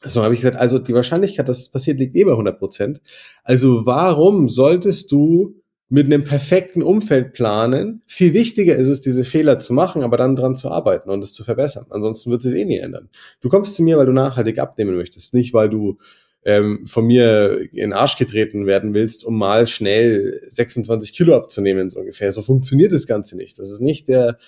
So 0.02 0.22
habe 0.22 0.32
ich 0.32 0.40
gesagt, 0.40 0.56
also 0.56 0.78
die 0.78 0.94
Wahrscheinlichkeit, 0.94 1.48
dass 1.48 1.58
es 1.58 1.68
passiert, 1.68 1.98
liegt 1.98 2.16
eh 2.16 2.24
bei 2.24 2.32
100 2.32 2.58
Prozent. 2.58 3.00
Also 3.44 3.84
warum 3.84 4.48
solltest 4.48 5.12
du 5.12 5.56
mit 5.90 6.06
einem 6.06 6.24
perfekten 6.24 6.82
Umfeld 6.82 7.34
planen? 7.34 8.02
Viel 8.06 8.32
wichtiger 8.32 8.76
ist 8.76 8.88
es, 8.88 9.00
diese 9.00 9.24
Fehler 9.24 9.58
zu 9.58 9.74
machen, 9.74 10.02
aber 10.02 10.16
dann 10.16 10.36
dran 10.36 10.56
zu 10.56 10.70
arbeiten 10.70 11.10
und 11.10 11.22
es 11.22 11.34
zu 11.34 11.44
verbessern. 11.44 11.86
Ansonsten 11.90 12.30
wird 12.30 12.44
es 12.44 12.54
eh 12.54 12.64
nie 12.64 12.78
ändern. 12.78 13.10
Du 13.40 13.50
kommst 13.50 13.74
zu 13.74 13.82
mir, 13.82 13.98
weil 13.98 14.06
du 14.06 14.12
nachhaltig 14.12 14.58
abnehmen 14.58 14.96
möchtest, 14.96 15.34
nicht 15.34 15.52
weil 15.52 15.68
du 15.68 15.98
ähm, 16.44 16.86
von 16.86 17.06
mir 17.06 17.60
in 17.72 17.90
den 17.90 17.92
Arsch 17.92 18.16
getreten 18.16 18.66
werden 18.66 18.94
willst, 18.94 19.24
um 19.24 19.36
mal 19.36 19.66
schnell 19.66 20.40
26 20.48 21.12
Kilo 21.12 21.36
abzunehmen, 21.36 21.90
so 21.90 22.00
ungefähr. 22.00 22.32
So 22.32 22.40
funktioniert 22.40 22.92
das 22.92 23.06
Ganze 23.06 23.36
nicht. 23.36 23.58
Das 23.58 23.70
ist 23.70 23.80
nicht 23.80 24.08
der 24.08 24.38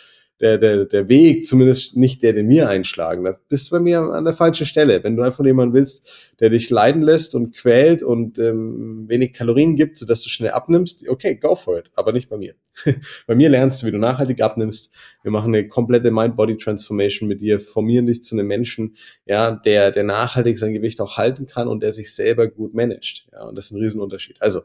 der, 0.43 0.59
der, 0.59 0.85
der 0.87 1.09
Weg, 1.09 1.47
zumindest 1.47 1.97
nicht 1.97 2.23
der, 2.25 2.33
den 2.33 2.49
mir 2.49 2.69
einschlagen. 2.69 3.23
Da 3.23 3.37
bist 3.49 3.69
du 3.69 3.77
bei 3.77 3.81
mir 3.81 4.01
an 4.01 4.25
der 4.25 4.33
falschen 4.33 4.67
Stelle. 4.67 5.03
Wenn 5.05 5.17
du 5.17 5.23
einfach 5.23 5.45
jemanden 5.45 5.73
willst, 5.73 6.35
der 6.41 6.51
dich 6.51 6.69
leiden 6.69 7.01
lässt 7.01 7.37
und 7.37 7.55
quält 7.55 8.03
und 8.03 8.41
ähm, 8.41 9.05
wenig 9.09 9.35
Kalorien 9.35 9.77
gibt, 9.77 9.97
sodass 9.97 10.23
du 10.23 10.29
schnell 10.29 10.51
abnimmst, 10.51 11.09
okay, 11.09 11.37
go 11.37 11.55
for 11.55 11.79
it, 11.79 11.93
aber 11.95 12.13
nicht 12.13 12.29
bei 12.29 12.39
mir. 12.39 12.55
bei 13.29 13.37
mir 13.37 13.51
lernst 13.51 13.83
du, 13.83 13.87
wie 13.87 13.93
du 13.93 13.99
nachhaltig 13.99 14.43
abnimmst. 14.43 14.93
Wir 15.23 15.31
machen 15.31 15.55
eine 15.55 15.69
komplette 15.69 16.11
Mind-Body-Transformation 16.11 17.29
mit 17.29 17.41
dir, 17.41 17.61
formieren 17.61 18.07
dich 18.07 18.25
zu 18.25 18.35
einem 18.35 18.49
Menschen, 18.49 18.97
ja, 19.27 19.53
der, 19.53 19.93
der 19.93 20.03
nachhaltig 20.03 20.59
sein 20.59 20.75
Gewicht 20.75 21.01
auch 21.01 21.19
halten 21.19 21.47
kann 21.47 21.69
und 21.69 21.85
der 21.85 21.93
sich 21.93 22.13
selber 22.17 22.49
gut 22.49 22.75
managt. 22.75 23.29
Ja, 23.31 23.45
und 23.45 23.57
das 23.57 23.67
ist 23.67 23.71
ein 23.71 23.81
Riesenunterschied. 23.81 24.43
Also, 24.43 24.63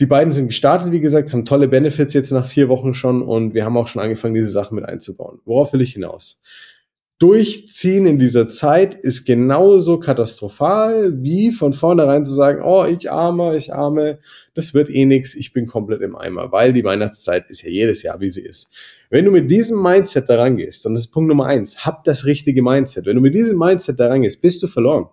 die 0.00 0.06
beiden 0.06 0.32
sind 0.32 0.46
gestartet, 0.46 0.92
wie 0.92 1.00
gesagt, 1.00 1.32
haben 1.32 1.44
tolle 1.44 1.68
Benefits 1.68 2.14
jetzt 2.14 2.32
nach 2.32 2.46
vier 2.46 2.70
Wochen 2.70 2.94
schon 2.94 3.20
und 3.20 3.52
wir 3.52 3.66
haben 3.66 3.76
auch 3.76 3.86
schon 3.86 4.00
angefangen, 4.00 4.34
diese 4.34 4.50
Sachen 4.50 4.74
mit 4.74 4.86
einzubauen. 4.86 5.40
Worauf 5.44 5.74
will 5.74 5.82
ich 5.82 5.92
hinaus? 5.92 6.42
Durchziehen 7.18 8.06
in 8.06 8.18
dieser 8.18 8.48
Zeit 8.48 8.94
ist 8.94 9.26
genauso 9.26 9.98
katastrophal, 9.98 11.22
wie 11.22 11.52
von 11.52 11.74
vornherein 11.74 12.24
zu 12.24 12.32
sagen, 12.32 12.62
oh, 12.64 12.86
ich 12.86 13.12
arme, 13.12 13.58
ich 13.58 13.74
arme, 13.74 14.20
das 14.54 14.72
wird 14.72 14.88
eh 14.88 15.04
nix, 15.04 15.34
ich 15.34 15.52
bin 15.52 15.66
komplett 15.66 16.00
im 16.00 16.16
Eimer, 16.16 16.50
weil 16.50 16.72
die 16.72 16.82
Weihnachtszeit 16.82 17.50
ist 17.50 17.60
ja 17.60 17.68
jedes 17.68 18.02
Jahr, 18.02 18.20
wie 18.20 18.30
sie 18.30 18.40
ist. 18.40 18.70
Wenn 19.10 19.26
du 19.26 19.30
mit 19.30 19.50
diesem 19.50 19.82
Mindset 19.82 20.30
daran 20.30 20.56
gehst, 20.56 20.86
und 20.86 20.94
das 20.94 21.00
ist 21.00 21.10
Punkt 21.10 21.28
Nummer 21.28 21.44
eins, 21.44 21.84
hab 21.84 22.04
das 22.04 22.24
richtige 22.24 22.62
Mindset. 22.62 23.04
Wenn 23.04 23.16
du 23.16 23.22
mit 23.22 23.34
diesem 23.34 23.58
Mindset 23.58 24.00
daran 24.00 24.22
gehst, 24.22 24.40
bist 24.40 24.62
du 24.62 24.66
verloren. 24.66 25.10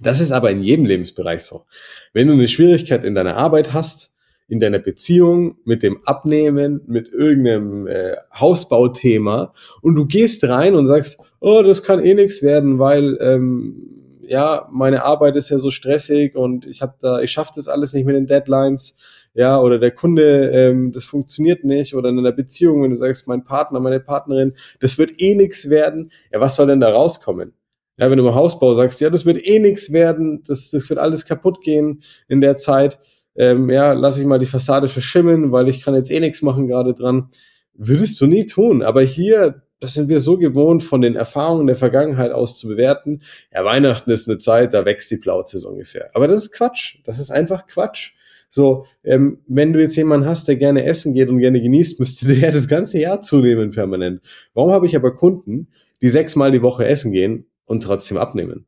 Das 0.00 0.20
ist 0.20 0.32
aber 0.32 0.50
in 0.50 0.60
jedem 0.60 0.84
Lebensbereich 0.84 1.42
so. 1.42 1.64
Wenn 2.12 2.28
du 2.28 2.34
eine 2.34 2.48
Schwierigkeit 2.48 3.04
in 3.04 3.14
deiner 3.14 3.36
Arbeit 3.36 3.72
hast, 3.72 4.12
in 4.48 4.60
deiner 4.60 4.78
Beziehung, 4.78 5.58
mit 5.64 5.82
dem 5.82 5.98
Abnehmen, 6.04 6.80
mit 6.86 7.08
irgendeinem 7.08 7.86
äh, 7.86 8.16
Hausbauthema 8.34 9.52
und 9.82 9.94
du 9.94 10.06
gehst 10.06 10.44
rein 10.44 10.74
und 10.74 10.88
sagst, 10.88 11.20
oh, 11.40 11.62
das 11.62 11.82
kann 11.82 12.02
eh 12.02 12.14
nichts 12.14 12.42
werden, 12.42 12.78
weil 12.78 13.18
ähm, 13.20 13.98
ja, 14.22 14.66
meine 14.70 15.04
Arbeit 15.04 15.36
ist 15.36 15.50
ja 15.50 15.58
so 15.58 15.70
stressig 15.70 16.34
und 16.34 16.66
ich 16.66 16.82
habe 16.82 16.94
da, 17.00 17.20
ich 17.20 17.30
schaffe 17.30 17.52
das 17.54 17.68
alles 17.68 17.92
nicht 17.92 18.06
mit 18.06 18.14
den 18.14 18.26
Deadlines, 18.26 18.96
ja, 19.34 19.60
oder 19.60 19.78
der 19.78 19.90
Kunde, 19.90 20.50
ähm, 20.50 20.92
das 20.92 21.04
funktioniert 21.04 21.64
nicht, 21.64 21.94
oder 21.94 22.08
in 22.08 22.18
einer 22.18 22.32
Beziehung, 22.32 22.82
wenn 22.82 22.90
du 22.90 22.96
sagst, 22.96 23.28
mein 23.28 23.44
Partner, 23.44 23.80
meine 23.80 24.00
Partnerin, 24.00 24.54
das 24.80 24.98
wird 24.98 25.20
eh 25.20 25.34
nichts 25.34 25.70
werden, 25.70 26.10
ja, 26.32 26.40
was 26.40 26.56
soll 26.56 26.66
denn 26.66 26.80
da 26.80 26.90
rauskommen? 26.90 27.52
Ja, 27.98 28.10
wenn 28.10 28.18
du 28.18 28.26
im 28.26 28.34
Hausbau 28.34 28.74
sagst, 28.74 29.00
ja, 29.00 29.10
das 29.10 29.26
wird 29.26 29.44
eh 29.44 29.58
nichts 29.58 29.92
werden, 29.92 30.42
das, 30.46 30.70
das 30.70 30.88
wird 30.88 30.98
alles 30.98 31.24
kaputt 31.24 31.60
gehen 31.62 32.02
in 32.28 32.40
der 32.40 32.56
Zeit, 32.56 32.98
ähm, 33.38 33.70
ja, 33.70 33.92
lass 33.92 34.18
ich 34.18 34.26
mal 34.26 34.38
die 34.40 34.46
Fassade 34.46 34.88
verschimmen, 34.88 35.52
weil 35.52 35.68
ich 35.68 35.82
kann 35.82 35.94
jetzt 35.94 36.10
eh 36.10 36.18
nichts 36.20 36.42
machen 36.42 36.66
gerade 36.66 36.92
dran. 36.92 37.28
Würdest 37.74 38.20
du 38.20 38.26
nie 38.26 38.46
tun. 38.46 38.82
Aber 38.82 39.02
hier, 39.02 39.62
das 39.78 39.94
sind 39.94 40.08
wir 40.08 40.18
so 40.18 40.36
gewohnt, 40.36 40.82
von 40.82 41.00
den 41.00 41.14
Erfahrungen 41.14 41.68
der 41.68 41.76
Vergangenheit 41.76 42.32
aus 42.32 42.58
zu 42.58 42.66
bewerten. 42.66 43.22
Ja, 43.54 43.64
Weihnachten 43.64 44.10
ist 44.10 44.28
eine 44.28 44.38
Zeit, 44.38 44.74
da 44.74 44.84
wächst 44.84 45.08
die 45.12 45.18
Plauze 45.18 45.58
so 45.58 45.68
ungefähr. 45.68 46.10
Aber 46.14 46.26
das 46.26 46.42
ist 46.42 46.52
Quatsch. 46.52 46.98
Das 47.04 47.20
ist 47.20 47.30
einfach 47.30 47.68
Quatsch. 47.68 48.14
So, 48.50 48.86
ähm, 49.04 49.38
wenn 49.46 49.72
du 49.72 49.80
jetzt 49.80 49.94
jemanden 49.94 50.26
hast, 50.26 50.48
der 50.48 50.56
gerne 50.56 50.84
essen 50.84 51.14
geht 51.14 51.28
und 51.28 51.38
gerne 51.38 51.60
genießt, 51.60 52.00
müsste 52.00 52.26
der 52.34 52.50
das 52.52 52.66
ganze 52.66 52.98
Jahr 52.98 53.22
zunehmen 53.22 53.70
permanent. 53.70 54.20
Warum 54.52 54.72
habe 54.72 54.86
ich 54.86 54.96
aber 54.96 55.14
Kunden, 55.14 55.68
die 56.02 56.08
sechsmal 56.08 56.50
die 56.50 56.62
Woche 56.62 56.86
essen 56.86 57.12
gehen 57.12 57.46
und 57.68 57.82
trotzdem 57.82 58.16
abnehmen? 58.16 58.66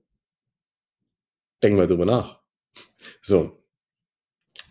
Denk 1.62 1.76
mal 1.76 1.86
drüber 1.86 2.06
nach. 2.06 2.40
So, 3.22 3.60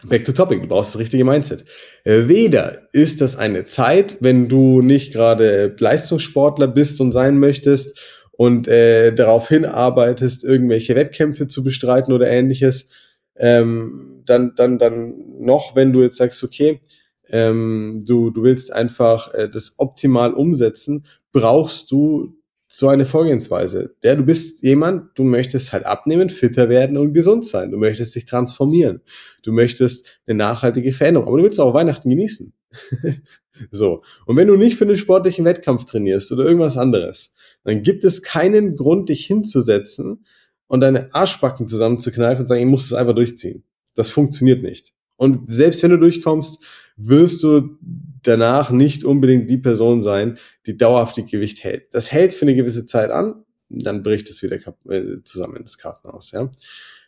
Back 0.08 0.24
to 0.24 0.32
topic, 0.32 0.62
du 0.62 0.68
brauchst 0.68 0.96
das 0.96 1.00
richtige 1.00 1.26
Mindset. 1.26 1.66
Äh, 2.06 2.28
weder 2.30 2.78
ist 2.94 3.20
das 3.20 3.36
eine 3.36 3.66
Zeit, 3.66 4.18
wenn 4.22 4.48
du 4.48 4.82
nicht 4.82 5.12
gerade 5.12 5.76
Leistungssportler 5.78 6.70
bist 6.70 7.02
und 7.02 7.12
sein 7.12 7.38
möchtest 7.38 8.00
und 8.32 8.70
äh, 8.70 9.14
darauf 9.14 9.50
hinarbeitest, 9.50 10.46
irgendwelche 10.46 10.96
Wettkämpfe 10.96 11.48
zu 11.48 11.66
bestreiten 11.66 12.14
oder 12.14 12.30
ähnliches, 12.30 12.90
ähm, 13.36 14.24
dann, 14.26 14.54
dann, 14.56 14.80
dann 14.80 15.16
noch, 15.38 15.76
wenn 15.76 15.92
du 15.92 16.02
jetzt 16.02 16.18
sagst, 16.18 16.46
okay, 16.46 16.80
ähm, 17.28 18.06
du, 18.08 18.30
du 18.30 18.44
willst 18.44 18.72
einfach 18.72 19.34
äh, 19.34 19.50
das 19.50 19.76
optimal 19.78 20.34
umsetzen, 20.34 21.06
brauchst 21.34 21.92
du 21.92 22.39
so 22.72 22.88
eine 22.88 23.06
Vorgehensweise. 23.06 23.96
Ja, 24.04 24.14
du 24.14 24.24
bist 24.24 24.62
jemand, 24.62 25.18
du 25.18 25.24
möchtest 25.24 25.74
halt 25.74 25.88
abnehmen, 25.88 26.30
fitter 26.30 26.70
werden 26.70 26.98
und 26.98 27.14
gesund 27.14 27.46
sein. 27.46 27.72
Du 27.72 27.78
möchtest 27.78 28.16
dich 28.16 28.26
transformieren. 28.26 29.02
Du 29.42 29.52
möchtest 29.52 30.20
eine 30.28 30.38
nachhaltige 30.38 30.94
Veränderung. 30.94 31.28
Aber 31.28 31.38
du 31.38 31.44
willst 31.44 31.60
auch 31.60 31.74
Weihnachten 31.74 32.10
genießen. 32.10 32.54
so. 33.72 34.04
Und 34.28 34.38
wenn 34.38 34.48
du 34.48 34.56
nicht 34.56 34.78
für 34.78 34.86
einen 34.86 34.98
sportlichen 34.98 35.46
Wettkampf 35.46 35.86
trainierst 35.86 36.32
oder 36.32 36.46
irgendwas 36.46 36.78
anderes, 36.78 37.34
dann 37.64 37.82
gibt 37.82 38.04
es 38.04 38.22
keinen 38.22 38.76
Grund, 38.76 39.10
dich 39.10 39.26
hinzusetzen 39.26 40.24
und 40.68 40.82
deine 40.82 41.14
Arschbacken 41.14 41.68
zusammenzukneifen 41.68 42.44
und 42.44 42.48
sagen, 42.48 42.62
ich 42.62 42.68
muss 42.68 42.90
das 42.90 43.00
einfach 43.00 43.16
durchziehen. 43.16 43.64
Das 43.96 44.12
funktioniert 44.12 44.62
nicht. 44.62 44.94
Und 45.16 45.52
selbst 45.52 45.82
wenn 45.82 45.90
du 45.90 45.98
durchkommst, 45.98 46.64
wirst 46.98 47.42
du 47.42 47.78
danach 48.24 48.72
nicht 48.72 49.04
unbedingt 49.04 49.50
die 49.50 49.58
Person 49.58 50.04
sein, 50.04 50.38
die 50.66 50.78
dauerhaft 50.78 51.18
die 51.18 51.26
Gewicht 51.26 51.64
hält. 51.64 51.94
Das 51.94 52.12
hält 52.12 52.34
für 52.34 52.44
eine 52.44 52.56
gewisse 52.56 52.86
Zeit 52.86 53.12
an, 53.12 53.44
dann 53.70 54.04
bricht 54.04 54.30
es 54.30 54.42
wieder 54.44 54.58
äh, 54.90 55.24
zusammen, 55.24 55.60
das 55.62 55.78
Kartenhaus. 55.78 56.32
Ja. 56.32 56.50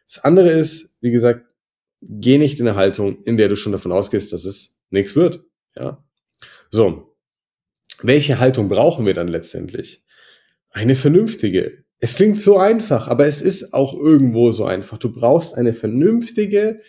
Das 0.06 0.24
andere 0.24 0.50
ist, 0.50 0.96
wie 1.02 1.12
gesagt, 1.12 1.46
geh 2.02 2.38
nicht 2.38 2.60
in 2.60 2.68
eine 2.68 2.78
Haltung, 2.78 3.22
in 3.24 3.38
der 3.38 3.50
du 3.50 3.56
schon 3.56 3.72
davon 3.72 3.92
ausgehst, 3.92 4.34
dass 4.34 4.46
es 4.46 4.80
nichts 4.90 5.16
wird. 5.16 5.44
Ja. 5.76 6.04
So. 6.70 7.16
Welche 8.04 8.40
Haltung 8.40 8.68
brauchen 8.68 9.06
wir 9.06 9.14
dann 9.14 9.28
letztendlich? 9.28 10.04
Eine 10.72 10.96
vernünftige. 10.96 11.84
Es 12.00 12.16
klingt 12.16 12.40
so 12.40 12.58
einfach, 12.58 13.08
aber 13.08 13.26
es 13.26 13.42
ist 13.42 13.74
auch 13.74 13.94
irgendwo 13.94 14.52
so 14.52 14.66
einfach. 14.66 14.98
Du 14.98 15.12
brauchst 15.14 15.56
eine 15.56 15.74
vernünftige 15.74 16.82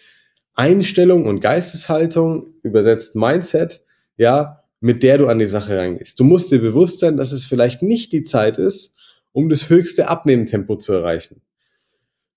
Einstellung 0.54 1.26
und 1.26 1.40
Geisteshaltung, 1.40 2.54
übersetzt 2.62 3.14
Mindset, 3.14 3.84
ja, 4.16 4.62
mit 4.80 5.02
der 5.02 5.18
du 5.18 5.28
an 5.28 5.38
die 5.38 5.46
Sache 5.46 5.78
rangehst. 5.78 6.18
Du 6.18 6.24
musst 6.24 6.50
dir 6.50 6.60
bewusst 6.60 7.00
sein, 7.00 7.16
dass 7.16 7.32
es 7.32 7.44
vielleicht 7.44 7.82
nicht 7.82 8.12
die 8.12 8.24
Zeit 8.24 8.58
ist, 8.58 8.96
um 9.30 9.48
das 9.48 9.70
höchste 9.70 10.08
Abnehmtempo 10.08 10.76
zu 10.76 10.92
erreichen. 10.92 11.40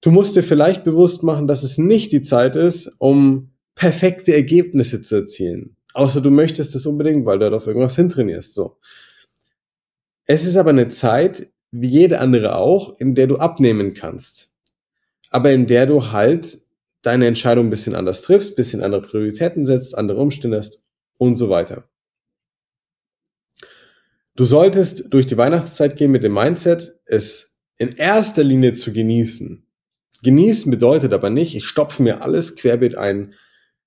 Du 0.02 0.12
musst 0.12 0.36
dir 0.36 0.44
vielleicht 0.44 0.84
bewusst 0.84 1.24
machen, 1.24 1.48
dass 1.48 1.64
es 1.64 1.80
nicht 1.80 2.12
die 2.12 2.22
Zeit 2.22 2.56
ist, 2.56 2.96
um 3.00 3.52
perfekte 3.74 4.34
Ergebnisse 4.34 5.02
zu 5.02 5.16
erzielen. 5.16 5.76
Außer 5.94 6.22
du 6.22 6.30
möchtest 6.30 6.76
es 6.76 6.86
unbedingt, 6.86 7.26
weil 7.26 7.40
du 7.40 7.46
halt 7.46 7.56
auf 7.56 7.68
irgendwas 7.68 7.96
hintrainierst, 7.96 8.54
so. 8.54 8.78
Es 10.26 10.46
ist 10.46 10.58
aber 10.58 10.72
eine 10.72 10.90
Zeit, 10.90 11.48
wie 11.72 11.88
jede 11.88 12.20
andere 12.20 12.56
auch, 12.56 12.96
in 13.00 13.16
der 13.16 13.28
du 13.28 13.38
abnehmen 13.38 13.94
kannst. 13.94 14.52
Aber 15.32 15.52
in 15.52 15.68
der 15.68 15.88
du 15.88 16.12
halt 16.12 16.60
deine 17.02 17.28
Entscheidung 17.28 17.68
ein 17.68 17.70
bisschen 17.72 17.96
anders 17.96 18.22
triffst, 18.22 18.52
ein 18.52 18.56
bisschen 18.56 18.84
andere 18.84 19.02
Prioritäten 19.02 19.66
setzt, 19.66 19.98
andere 19.98 20.20
Umstände 20.20 20.58
hast 20.58 20.85
und 21.18 21.36
so 21.36 21.50
weiter. 21.50 21.90
Du 24.36 24.44
solltest 24.44 25.14
durch 25.14 25.28
die 25.28 25.38
Weihnachtszeit 25.38 25.96
gehen 25.96 26.12
mit 26.12 26.24
dem 26.24 26.34
Mindset, 26.34 27.00
es 27.06 27.56
in 27.78 27.94
erster 27.94 28.44
Linie 28.44 28.74
zu 28.74 28.92
genießen. 28.92 29.66
Genießen 30.24 30.72
bedeutet 30.72 31.14
aber 31.14 31.30
nicht, 31.30 31.56
ich 31.56 31.66
stopfe 31.66 32.04
mir 32.04 32.22
alles 32.22 32.56
querbeet 32.56 32.98
ein 32.98 33.34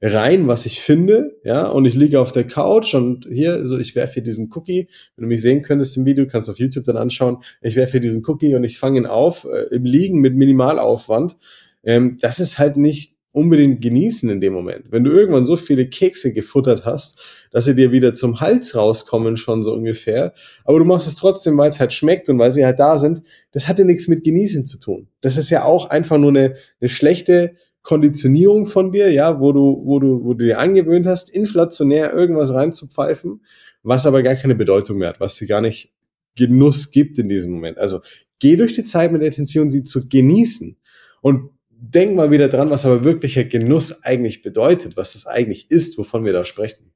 rein, 0.01 0.47
was 0.47 0.65
ich 0.65 0.81
finde, 0.81 1.37
ja, 1.43 1.67
und 1.67 1.85
ich 1.85 1.95
liege 1.95 2.21
auf 2.21 2.31
der 2.31 2.47
Couch 2.47 2.95
und 2.95 3.27
hier, 3.29 3.67
so 3.67 3.79
ich 3.79 3.97
werfe 3.97 4.15
hier 4.15 4.23
diesen 4.23 4.49
Cookie, 4.55 4.89
wenn 5.17 5.25
du 5.25 5.29
mich 5.29 5.43
sehen 5.43 5.63
könntest 5.63 5.97
im 5.97 6.05
Video, 6.05 6.27
kannst 6.27 6.49
du 6.49 6.53
auf 6.53 6.59
YouTube 6.59 6.85
dann 6.85 6.97
anschauen, 6.97 7.39
ich 7.61 7.75
werfe 7.75 7.93
hier 7.93 8.01
diesen 8.01 8.25
Cookie 8.27 8.55
und 8.55 8.63
ich 8.65 8.79
fange 8.79 9.01
ihn 9.01 9.07
auf, 9.07 9.45
äh, 9.45 9.75
im 9.75 9.85
Liegen 9.85 10.21
mit 10.21 10.37
Minimalaufwand. 10.37 11.37
Ähm, 11.83 12.17
das 12.21 12.39
ist 12.39 12.59
halt 12.59 12.77
nicht 12.77 13.18
unbedingt 13.39 13.81
genießen 13.81 14.29
in 14.29 14.41
dem 14.41 14.53
Moment. 14.53 14.87
Wenn 14.91 15.05
du 15.05 15.11
irgendwann 15.11 15.45
so 15.45 15.57
viele 15.57 15.89
Kekse 15.89 16.33
gefuttert 16.33 16.85
hast, 16.85 17.23
dass 17.51 17.65
sie 17.65 17.75
dir 17.75 17.93
wieder 17.93 18.15
zum 18.15 18.41
Hals 18.41 18.75
rauskommen, 18.75 19.37
schon 19.37 19.63
so 19.63 19.73
ungefähr, 19.73 20.35
aber 20.65 20.79
du 20.79 20.85
machst 20.85 21.07
es 21.07 21.15
trotzdem, 21.15 21.57
weil 21.57 21.71
es 21.71 21.81
halt 21.81 21.93
schmeckt 21.93 22.29
und 22.29 22.39
weil 22.39 22.53
sie 22.53 22.65
halt 22.65 22.79
da 22.81 22.99
sind, 22.99 23.23
das 23.53 23.69
hat 23.69 23.79
ja 23.79 23.85
nichts 23.85 24.09
mit 24.09 24.25
genießen 24.25 24.67
zu 24.67 24.81
tun. 24.81 25.09
Das 25.21 25.37
ist 25.37 25.51
ja 25.51 25.65
auch 25.65 25.91
einfach 25.91 26.19
nur 26.19 26.31
eine, 26.31 26.57
eine 26.81 26.89
schlechte 26.89 27.55
Konditionierung 27.83 28.67
von 28.67 28.93
dir, 28.93 29.11
ja, 29.11 29.41
wo 29.41 29.53
du, 29.53 29.83
wo 29.85 29.99
du, 29.99 30.25
wo 30.25 30.35
du 30.35 30.45
dir 30.45 30.59
angewöhnt 30.59 31.07
hast, 31.07 31.31
inflationär 31.31 32.13
irgendwas 32.13 32.53
reinzupfeifen, 32.53 33.41
was 33.83 34.05
aber 34.05 34.23
gar 34.23 34.35
keine 34.35 34.55
Bedeutung 34.55 34.99
mehr 34.99 35.11
hat, 35.11 35.21
was 35.21 35.37
dir 35.37 35.47
gar 35.47 35.61
nicht 35.61 35.95
Genuss 36.35 36.91
gibt 36.91 37.19
in 37.19 37.29
diesem 37.29 37.53
Moment. 37.53 37.79
Also 37.79 38.01
geh 38.39 38.57
durch 38.57 38.75
die 38.75 38.85
Zeit 38.85 39.11
mit 39.13 39.21
der 39.21 39.29
Intention, 39.29 39.71
sie 39.71 39.85
zu 39.85 40.09
genießen. 40.09 40.77
Und 41.21 41.51
denk 41.81 42.17
mal 42.17 42.31
wieder 42.31 42.49
dran, 42.49 42.71
was 42.71 42.85
aber 42.85 43.05
wirklicher 43.05 43.45
Genuss 43.45 44.03
eigentlich 44.03 44.43
bedeutet, 44.43 44.97
was 44.97 45.13
das 45.13 45.27
eigentlich 45.27 45.71
ist, 45.71 45.97
wovon 45.99 46.25
wir 46.25 46.33
da 46.33 46.45
sprechen. 46.45 46.93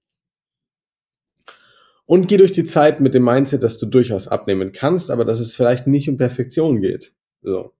Und 2.05 2.27
geh 2.29 2.37
durch 2.37 2.53
die 2.53 2.65
Zeit 2.65 3.01
mit 3.01 3.15
dem 3.15 3.25
Mindset, 3.25 3.63
dass 3.63 3.79
du 3.79 3.87
durchaus 3.87 4.29
abnehmen 4.29 4.73
kannst, 4.73 5.11
aber 5.11 5.25
dass 5.25 5.41
es 5.41 5.55
vielleicht 5.55 5.87
nicht 5.87 6.09
um 6.09 6.17
Perfektion 6.17 6.81
geht. 6.81 7.15
So. 7.43 7.73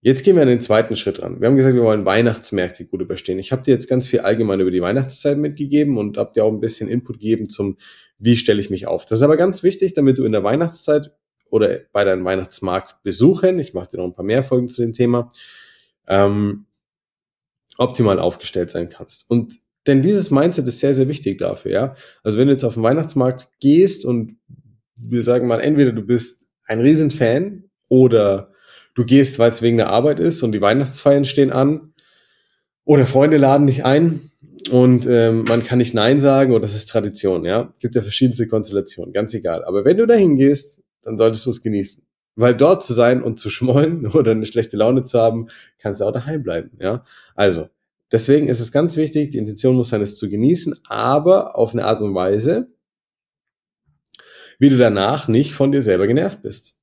Jetzt 0.00 0.22
gehen 0.22 0.36
wir 0.36 0.42
an 0.42 0.48
den 0.48 0.60
zweiten 0.60 0.94
Schritt 0.94 1.20
ran. 1.20 1.40
Wir 1.40 1.48
haben 1.48 1.56
gesagt, 1.56 1.74
wir 1.74 1.82
wollen 1.82 2.04
Weihnachtsmärkte 2.04 2.84
gut 2.86 3.00
überstehen. 3.00 3.40
Ich 3.40 3.50
habe 3.50 3.62
dir 3.62 3.72
jetzt 3.72 3.88
ganz 3.88 4.06
viel 4.06 4.20
allgemein 4.20 4.60
über 4.60 4.70
die 4.70 4.80
Weihnachtszeit 4.80 5.36
mitgegeben 5.36 5.98
und 5.98 6.16
habe 6.16 6.30
dir 6.32 6.44
auch 6.44 6.52
ein 6.52 6.60
bisschen 6.60 6.88
Input 6.88 7.18
gegeben 7.18 7.48
zum, 7.48 7.76
wie 8.18 8.36
stelle 8.36 8.60
ich 8.60 8.70
mich 8.70 8.86
auf. 8.86 9.06
Das 9.06 9.18
ist 9.18 9.24
aber 9.24 9.36
ganz 9.36 9.64
wichtig, 9.64 9.94
damit 9.94 10.18
du 10.18 10.24
in 10.24 10.32
der 10.32 10.44
Weihnachtszeit 10.44 11.10
oder 11.50 11.80
bei 11.92 12.04
deinem 12.04 12.24
Weihnachtsmarkt 12.24 13.02
besuchen, 13.02 13.58
ich 13.58 13.74
mache 13.74 13.88
dir 13.88 13.96
noch 13.98 14.04
ein 14.04 14.14
paar 14.14 14.24
mehr 14.24 14.44
Folgen 14.44 14.68
zu 14.68 14.82
dem 14.82 14.92
Thema, 14.92 15.32
ähm, 16.08 16.66
optimal 17.76 18.18
aufgestellt 18.18 18.70
sein 18.70 18.88
kannst. 18.88 19.30
Und 19.30 19.58
denn 19.86 20.02
dieses 20.02 20.30
Mindset 20.30 20.66
ist 20.66 20.80
sehr, 20.80 20.92
sehr 20.92 21.08
wichtig 21.08 21.38
dafür, 21.38 21.70
ja. 21.70 21.94
Also 22.22 22.36
wenn 22.38 22.48
du 22.48 22.52
jetzt 22.52 22.64
auf 22.64 22.74
den 22.74 22.82
Weihnachtsmarkt 22.82 23.48
gehst 23.60 24.04
und 24.04 24.36
wir 24.96 25.22
sagen 25.22 25.46
mal, 25.46 25.60
entweder 25.60 25.92
du 25.92 26.02
bist 26.02 26.46
ein 26.66 26.80
Riesenfan 26.80 27.64
oder 27.88 28.52
du 28.94 29.04
gehst, 29.04 29.38
weil 29.38 29.50
es 29.50 29.62
wegen 29.62 29.78
der 29.78 29.90
Arbeit 29.90 30.20
ist 30.20 30.42
und 30.42 30.52
die 30.52 30.60
Weihnachtsfeiern 30.60 31.24
stehen 31.24 31.52
an 31.52 31.94
oder 32.84 33.06
Freunde 33.06 33.36
laden 33.36 33.66
dich 33.66 33.84
ein 33.84 34.30
und 34.70 35.06
ähm, 35.06 35.44
man 35.44 35.64
kann 35.64 35.78
nicht 35.78 35.94
Nein 35.94 36.20
sagen 36.20 36.52
oder 36.52 36.62
das 36.62 36.74
ist 36.74 36.88
Tradition, 36.88 37.44
ja. 37.44 37.72
Gibt 37.78 37.94
ja 37.94 38.02
verschiedenste 38.02 38.48
Konstellationen, 38.48 39.12
ganz 39.12 39.32
egal. 39.34 39.64
Aber 39.64 39.84
wenn 39.84 39.96
du 39.96 40.06
dahin 40.06 40.36
gehst, 40.36 40.82
dann 41.02 41.16
solltest 41.16 41.46
du 41.46 41.50
es 41.50 41.62
genießen. 41.62 42.07
Weil 42.38 42.54
dort 42.54 42.84
zu 42.84 42.92
sein 42.92 43.20
und 43.20 43.40
zu 43.40 43.50
schmollen 43.50 44.06
oder 44.14 44.30
eine 44.30 44.46
schlechte 44.46 44.76
Laune 44.76 45.02
zu 45.02 45.18
haben, 45.18 45.48
kannst 45.78 46.00
du 46.00 46.04
auch 46.04 46.12
daheim 46.12 46.44
bleiben. 46.44 46.70
Ja, 46.80 47.04
also 47.34 47.68
deswegen 48.12 48.48
ist 48.48 48.60
es 48.60 48.70
ganz 48.70 48.96
wichtig, 48.96 49.30
die 49.30 49.38
Intention 49.38 49.74
muss 49.74 49.88
sein, 49.88 50.00
es 50.02 50.16
zu 50.16 50.30
genießen, 50.30 50.78
aber 50.88 51.58
auf 51.58 51.72
eine 51.72 51.84
Art 51.84 52.00
und 52.00 52.14
Weise, 52.14 52.68
wie 54.60 54.68
du 54.68 54.76
danach 54.76 55.26
nicht 55.26 55.52
von 55.52 55.72
dir 55.72 55.82
selber 55.82 56.06
genervt 56.06 56.42
bist. 56.42 56.78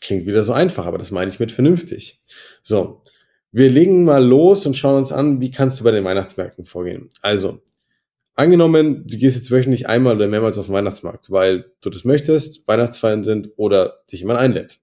Klingt 0.00 0.26
wieder 0.26 0.42
so 0.42 0.52
einfach, 0.52 0.84
aber 0.86 0.98
das 0.98 1.12
meine 1.12 1.30
ich 1.30 1.38
mit 1.38 1.52
vernünftig. 1.52 2.20
So, 2.62 3.02
wir 3.52 3.70
legen 3.70 4.04
mal 4.04 4.24
los 4.24 4.66
und 4.66 4.76
schauen 4.76 4.96
uns 4.96 5.12
an, 5.12 5.40
wie 5.40 5.52
kannst 5.52 5.78
du 5.78 5.84
bei 5.84 5.92
den 5.92 6.04
Weihnachtsmärkten 6.04 6.64
vorgehen. 6.64 7.08
Also, 7.22 7.62
angenommen, 8.34 9.06
du 9.06 9.16
gehst 9.16 9.36
jetzt 9.36 9.50
wöchentlich 9.50 9.88
einmal 9.88 10.16
oder 10.16 10.28
mehrmals 10.28 10.58
auf 10.58 10.66
den 10.66 10.74
Weihnachtsmarkt, 10.74 11.30
weil 11.30 11.72
du 11.80 11.90
das 11.90 12.04
möchtest, 12.04 12.66
Weihnachtsfeiern 12.66 13.24
sind 13.24 13.50
oder 13.56 14.00
dich 14.10 14.20
jemand 14.20 14.38
einlädt. 14.38 14.80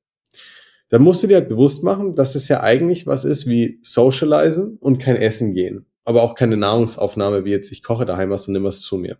Dann 0.89 1.03
musst 1.03 1.23
du 1.23 1.27
dir 1.27 1.37
halt 1.37 1.49
bewusst 1.49 1.83
machen, 1.83 2.13
dass 2.13 2.33
das 2.33 2.49
ja 2.49 2.61
eigentlich 2.61 3.07
was 3.07 3.23
ist 3.23 3.47
wie 3.47 3.79
Socializen 3.81 4.77
und 4.77 4.99
kein 4.99 5.15
Essen 5.15 5.53
gehen. 5.53 5.85
Aber 6.03 6.23
auch 6.23 6.35
keine 6.35 6.57
Nahrungsaufnahme, 6.57 7.45
wie 7.45 7.51
jetzt 7.51 7.71
ich 7.71 7.83
koche 7.83 8.05
daheim 8.05 8.29
was 8.29 8.47
und 8.47 8.53
nimm 8.53 8.63
was 8.63 8.81
zu 8.81 8.97
mir. 8.97 9.17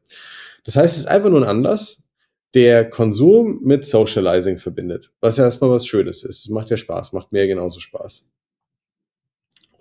Das 0.65 0.75
heißt, 0.75 0.95
es 0.95 1.03
ist 1.03 1.07
einfach 1.07 1.29
nur 1.29 1.41
ein 1.41 1.47
Anlass, 1.47 2.03
der 2.53 2.89
Konsum 2.89 3.61
mit 3.63 3.85
Socializing 3.85 4.57
verbindet. 4.57 5.13
Was 5.21 5.37
ja 5.37 5.45
erstmal 5.45 5.69
was 5.69 5.87
Schönes 5.87 6.23
ist. 6.23 6.39
Es 6.39 6.49
macht 6.49 6.69
ja 6.69 6.77
Spaß, 6.77 7.13
macht 7.13 7.31
mir 7.31 7.47
genauso 7.47 7.79
Spaß. 7.79 8.29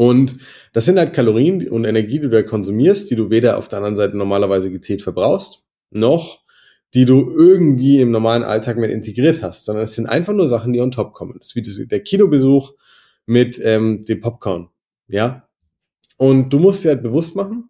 Und 0.01 0.39
das 0.73 0.87
sind 0.87 0.99
halt 0.99 1.13
Kalorien 1.13 1.69
und 1.69 1.85
Energie, 1.85 2.15
die 2.15 2.21
du 2.21 2.31
da 2.31 2.43
konsumierst, 2.43 3.11
die 3.11 3.17
du 3.17 3.29
weder 3.29 3.59
auf 3.59 3.69
der 3.69 3.81
anderen 3.81 3.99
Seite 3.99 4.17
normalerweise 4.17 4.71
gezielt 4.71 5.03
verbrauchst, 5.03 5.63
noch 5.91 6.43
die 6.95 7.05
du 7.05 7.31
irgendwie 7.31 8.01
im 8.01 8.11
normalen 8.11 8.43
Alltag 8.43 8.79
mit 8.79 8.91
integriert 8.91 9.43
hast, 9.43 9.67
sondern 9.67 9.85
es 9.85 9.95
sind 9.95 10.07
einfach 10.07 10.33
nur 10.33 10.49
Sachen, 10.49 10.73
die 10.73 10.81
on 10.81 10.91
top 10.91 11.13
kommen. 11.13 11.35
Das 11.37 11.55
ist 11.55 11.79
wie 11.79 11.87
der 11.87 12.01
Kinobesuch 12.01 12.73
mit 13.27 13.61
ähm, 13.63 14.03
dem 14.05 14.23
Popcorn, 14.23 14.71
ja. 15.07 15.47
Und 16.17 16.49
du 16.49 16.61
musst 16.61 16.83
dir 16.83 16.93
halt 16.93 17.03
bewusst 17.03 17.37
machen, 17.37 17.69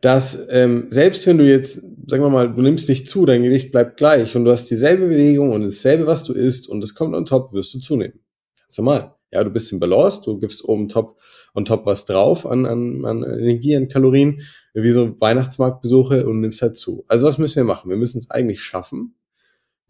dass 0.00 0.48
ähm, 0.50 0.88
selbst 0.88 1.28
wenn 1.28 1.38
du 1.38 1.48
jetzt, 1.48 1.74
sagen 2.08 2.24
wir 2.24 2.28
mal, 2.28 2.52
du 2.52 2.60
nimmst 2.60 2.88
dich 2.88 3.06
zu, 3.06 3.24
dein 3.24 3.44
Gewicht 3.44 3.70
bleibt 3.70 3.98
gleich 3.98 4.34
und 4.34 4.44
du 4.44 4.50
hast 4.50 4.64
dieselbe 4.64 5.06
Bewegung 5.06 5.52
und 5.52 5.62
dasselbe, 5.62 6.08
was 6.08 6.24
du 6.24 6.32
isst 6.32 6.68
und 6.68 6.82
es 6.82 6.96
kommt 6.96 7.14
on 7.14 7.24
top, 7.24 7.52
wirst 7.52 7.72
du 7.72 7.78
zunehmen. 7.78 8.18
Ganz 8.58 8.78
normal. 8.78 9.14
Ja, 9.32 9.44
du 9.44 9.50
bist 9.50 9.70
im 9.72 9.80
Balance, 9.80 10.22
du 10.24 10.38
gibst 10.38 10.64
oben 10.64 10.88
top 10.88 11.16
on 11.54 11.64
top 11.64 11.86
was 11.86 12.04
drauf 12.04 12.46
an, 12.46 12.66
an, 12.66 13.04
an 13.04 13.22
Energie, 13.22 13.76
an 13.76 13.88
Kalorien, 13.88 14.42
wie 14.74 14.92
so 14.92 15.20
Weihnachtsmarktbesuche 15.20 16.26
und 16.26 16.40
nimmst 16.40 16.62
halt 16.62 16.76
zu. 16.76 17.04
Also 17.08 17.26
was 17.26 17.38
müssen 17.38 17.56
wir 17.56 17.64
machen? 17.64 17.90
Wir 17.90 17.96
müssen 17.96 18.18
es 18.18 18.30
eigentlich 18.30 18.62
schaffen, 18.62 19.14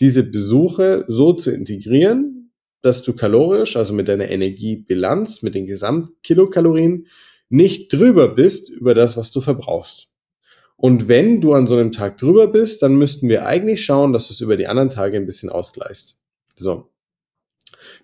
diese 0.01 0.23
Besuche 0.23 1.05
so 1.09 1.33
zu 1.33 1.51
integrieren, 1.51 2.53
dass 2.83 3.03
du 3.03 3.13
kalorisch, 3.13 3.77
also 3.77 3.93
mit 3.93 4.09
deiner 4.09 4.31
Energiebilanz, 4.31 5.43
mit 5.43 5.55
den 5.55 5.67
Gesamtkilokalorien, 5.67 7.07
nicht 7.51 7.93
drüber 7.93 8.29
bist 8.29 8.71
über 8.71 8.95
das, 8.95 9.17
was 9.17 9.31
du 9.31 9.41
verbrauchst. 9.41 10.09
Und 10.77 11.09
wenn 11.09 11.43
du 11.43 11.53
an 11.53 11.67
so 11.67 11.77
einem 11.77 11.93
Tag 11.93 12.17
drüber 12.17 12.47
bist, 12.47 12.83
dann 12.83 12.95
müssten 12.95 13.29
wir 13.29 13.45
eigentlich 13.45 13.85
schauen, 13.85 14.15
dass 14.15 14.29
du 14.29 14.33
es 14.33 14.41
über 14.41 14.57
die 14.57 14.67
anderen 14.67 14.89
Tage 14.89 15.19
ein 15.19 15.27
bisschen 15.27 15.51
ausgleichst. 15.51 16.23
So. 16.55 16.90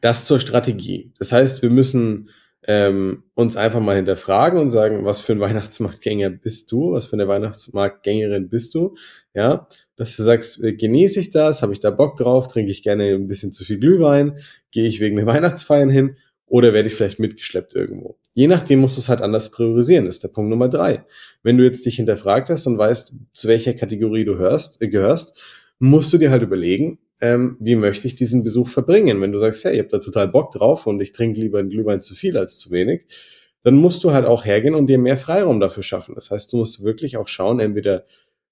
Das 0.00 0.24
zur 0.24 0.40
Strategie. 0.40 1.12
Das 1.18 1.32
heißt, 1.32 1.62
wir 1.62 1.70
müssen 1.70 2.28
ähm, 2.66 3.22
uns 3.34 3.56
einfach 3.56 3.80
mal 3.80 3.96
hinterfragen 3.96 4.58
und 4.58 4.70
sagen, 4.70 5.04
was 5.04 5.20
für 5.20 5.32
ein 5.32 5.40
Weihnachtsmarktgänger 5.46 6.30
bist 6.30 6.70
du, 6.72 6.92
was 6.92 7.06
für 7.06 7.14
eine 7.14 7.28
Weihnachtsmarktgängerin 7.28 8.48
bist 8.48 8.74
du, 8.74 8.96
ja, 9.34 9.68
dass 9.96 10.16
du 10.16 10.22
sagst, 10.22 10.62
äh, 10.62 10.72
genieße 10.72 11.20
ich 11.20 11.30
das, 11.30 11.62
habe 11.62 11.72
ich 11.72 11.80
da 11.80 11.90
Bock 11.90 12.16
drauf, 12.16 12.48
trinke 12.48 12.70
ich 12.70 12.82
gerne 12.82 13.14
ein 13.14 13.28
bisschen 13.28 13.52
zu 13.52 13.64
viel 13.64 13.78
Glühwein, 13.78 14.38
gehe 14.70 14.86
ich 14.86 15.00
wegen 15.00 15.16
der 15.16 15.26
Weihnachtsfeiern 15.26 15.90
hin? 15.90 16.16
Oder 16.48 16.72
werde 16.72 16.88
ich 16.88 16.94
vielleicht 16.94 17.18
mitgeschleppt 17.18 17.74
irgendwo. 17.74 18.18
Je 18.32 18.46
nachdem 18.46 18.78
musst 18.78 18.96
du 18.96 19.00
es 19.00 19.08
halt 19.08 19.20
anders 19.20 19.50
priorisieren, 19.50 20.04
das 20.04 20.16
ist 20.16 20.22
der 20.22 20.28
Punkt 20.28 20.48
Nummer 20.48 20.68
drei. 20.68 21.04
Wenn 21.42 21.58
du 21.58 21.64
jetzt 21.64 21.84
dich 21.84 21.96
hinterfragt 21.96 22.50
hast 22.50 22.68
und 22.68 22.78
weißt, 22.78 23.14
zu 23.32 23.48
welcher 23.48 23.74
Kategorie 23.74 24.24
du 24.24 24.36
hörst, 24.36 24.80
äh, 24.80 24.88
gehörst, 24.88 25.42
musst 25.78 26.12
du 26.12 26.18
dir 26.18 26.30
halt 26.30 26.42
überlegen, 26.42 26.98
ähm, 27.20 27.56
wie 27.60 27.76
möchte 27.76 28.06
ich 28.06 28.14
diesen 28.14 28.42
Besuch 28.42 28.68
verbringen? 28.68 29.20
Wenn 29.20 29.32
du 29.32 29.38
sagst, 29.38 29.64
hey, 29.64 29.74
ich 29.74 29.78
habe 29.78 29.88
da 29.88 29.98
total 29.98 30.28
Bock 30.28 30.50
drauf 30.50 30.86
und 30.86 31.00
ich 31.00 31.12
trinke 31.12 31.40
lieber 31.40 31.58
einen 31.58 31.70
Glühwein 31.70 32.02
zu 32.02 32.14
viel 32.14 32.36
als 32.36 32.58
zu 32.58 32.70
wenig, 32.70 33.06
dann 33.62 33.76
musst 33.76 34.04
du 34.04 34.12
halt 34.12 34.26
auch 34.26 34.44
hergehen 34.44 34.74
und 34.74 34.86
dir 34.86 34.98
mehr 34.98 35.16
Freiraum 35.16 35.60
dafür 35.60 35.82
schaffen. 35.82 36.14
Das 36.14 36.30
heißt, 36.30 36.52
du 36.52 36.58
musst 36.58 36.84
wirklich 36.84 37.16
auch 37.16 37.28
schauen, 37.28 37.58
entweder 37.58 38.04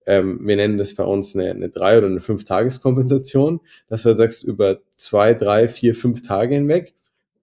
ähm, 0.06 0.40
wir 0.42 0.56
nennen 0.56 0.76
das 0.78 0.94
bei 0.94 1.04
uns 1.04 1.36
eine, 1.36 1.50
eine 1.50 1.68
drei 1.68 1.98
oder 1.98 2.08
eine 2.08 2.20
fünf 2.20 2.44
Tageskompensation, 2.44 3.60
dass 3.88 4.02
du 4.02 4.08
halt 4.10 4.18
sagst, 4.18 4.44
über 4.44 4.80
zwei, 4.96 5.34
drei, 5.34 5.68
vier, 5.68 5.94
fünf 5.94 6.22
Tage 6.22 6.54
hinweg 6.54 6.94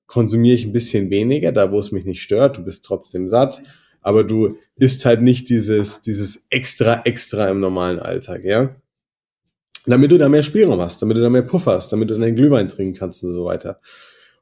konsumiere 0.06 0.56
ich 0.56 0.66
ein 0.66 0.74
bisschen 0.74 1.10
weniger, 1.10 1.54
da 1.54 1.72
wo 1.72 1.80
es 1.80 1.92
mich 1.92 2.04
nicht 2.04 2.22
stört, 2.22 2.58
du 2.58 2.64
bist 2.64 2.84
trotzdem 2.84 3.30
satt, 3.30 3.62
aber 4.02 4.26
du 4.26 4.58
isst 4.76 5.06
halt 5.06 5.22
nicht 5.22 5.48
dieses, 5.48 6.02
dieses 6.02 6.48
extra, 6.50 7.02
extra 7.06 7.50
im 7.50 7.62
normalen 7.62 8.00
Alltag, 8.00 8.44
ja 8.44 8.76
damit 9.86 10.12
du 10.12 10.18
da 10.18 10.30
mehr 10.30 10.44
Spielraum 10.44 10.80
hast, 10.82 11.02
damit 11.02 11.18
du 11.18 11.22
da 11.22 11.30
mehr 11.30 11.42
Puffer 11.42 11.74
hast, 11.74 11.92
damit 11.92 12.10
du 12.10 12.18
deinen 12.18 12.36
Glühwein 12.36 12.70
trinken 12.70 12.98
kannst 12.98 13.24
und 13.24 13.32
so 13.32 13.46
weiter. 13.46 13.80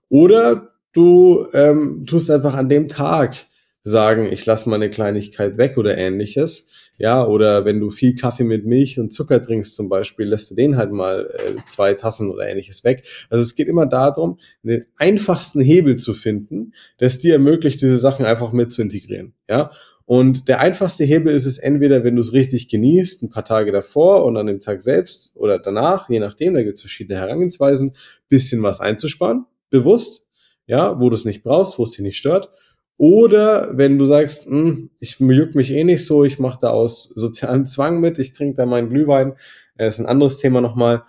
Oder 0.09 0.73
du 0.93 1.45
ähm, 1.53 2.05
tust 2.05 2.29
einfach 2.31 2.53
an 2.53 2.69
dem 2.69 2.89
Tag 2.89 3.35
sagen, 3.83 4.31
ich 4.31 4.45
lasse 4.45 4.69
mal 4.69 4.75
eine 4.75 4.89
Kleinigkeit 4.89 5.57
weg 5.57 5.77
oder 5.77 5.97
ähnliches. 5.97 6.67
Ja, 6.97 7.25
oder 7.25 7.63
wenn 7.63 7.79
du 7.79 7.89
viel 7.89 8.13
Kaffee 8.13 8.43
mit 8.43 8.65
Milch 8.65 8.99
und 8.99 9.13
Zucker 9.13 9.41
trinkst 9.41 9.73
zum 9.73 9.87
Beispiel, 9.87 10.27
lässt 10.27 10.51
du 10.51 10.55
den 10.55 10.75
halt 10.75 10.91
mal 10.91 11.29
äh, 11.33 11.55
zwei 11.65 11.93
Tassen 11.93 12.29
oder 12.29 12.47
ähnliches 12.49 12.83
weg. 12.83 13.03
Also 13.29 13.41
es 13.41 13.55
geht 13.55 13.69
immer 13.69 13.85
darum, 13.85 14.37
den 14.63 14.85
einfachsten 14.97 15.61
Hebel 15.61 15.95
zu 15.95 16.13
finden, 16.13 16.73
das 16.97 17.19
dir 17.19 17.33
ermöglicht, 17.33 17.81
diese 17.81 17.97
Sachen 17.97 18.25
einfach 18.25 18.51
mit 18.51 18.73
zu 18.73 18.81
integrieren. 18.81 19.33
Ja, 19.47 19.71
und 20.09 20.47
der 20.47 20.59
einfachste 20.59 21.03
Hebel 21.03 21.35
ist 21.35 21.45
es 21.45 21.59
entweder, 21.59 22.03
wenn 22.03 22.15
du 22.15 22.21
es 22.21 22.33
richtig 22.33 22.67
genießt, 22.67 23.21
ein 23.21 23.29
paar 23.29 23.45
Tage 23.45 23.71
davor 23.71 24.25
und 24.25 24.37
an 24.37 24.47
dem 24.47 24.59
Tag 24.59 24.81
selbst 24.81 25.31
oder 25.35 25.59
danach, 25.59 26.09
je 26.09 26.19
nachdem, 26.19 26.55
da 26.55 26.63
gibt 26.63 26.77
es 26.77 26.81
verschiedene 26.81 27.19
Herangehensweisen, 27.19 27.93
bisschen 28.27 28.63
was 28.63 28.79
einzusparen, 28.79 29.45
bewusst, 29.69 30.25
ja, 30.65 30.99
wo 30.99 31.11
du 31.11 31.13
es 31.13 31.25
nicht 31.25 31.43
brauchst, 31.43 31.77
wo 31.77 31.83
es 31.83 31.91
dich 31.91 31.99
nicht 31.99 32.17
stört. 32.17 32.49
Oder 32.97 33.77
wenn 33.77 33.99
du 33.99 34.05
sagst, 34.05 34.47
hm, 34.47 34.89
ich 34.99 35.19
juckt 35.19 35.53
mich 35.53 35.71
eh 35.71 35.83
nicht 35.83 36.03
so, 36.03 36.23
ich 36.23 36.39
mache 36.39 36.57
da 36.59 36.71
aus 36.71 37.11
sozialem 37.13 37.67
Zwang 37.67 37.99
mit, 37.99 38.17
ich 38.17 38.31
trinke 38.31 38.57
da 38.57 38.65
meinen 38.65 38.89
Glühwein, 38.89 39.33
das 39.77 39.85
äh, 39.85 39.89
ist 39.89 39.99
ein 39.99 40.07
anderes 40.07 40.39
Thema 40.39 40.59
nochmal, 40.59 41.03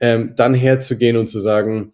ähm, 0.00 0.32
dann 0.34 0.54
herzugehen 0.54 1.18
und 1.18 1.28
zu 1.28 1.40
sagen, 1.40 1.92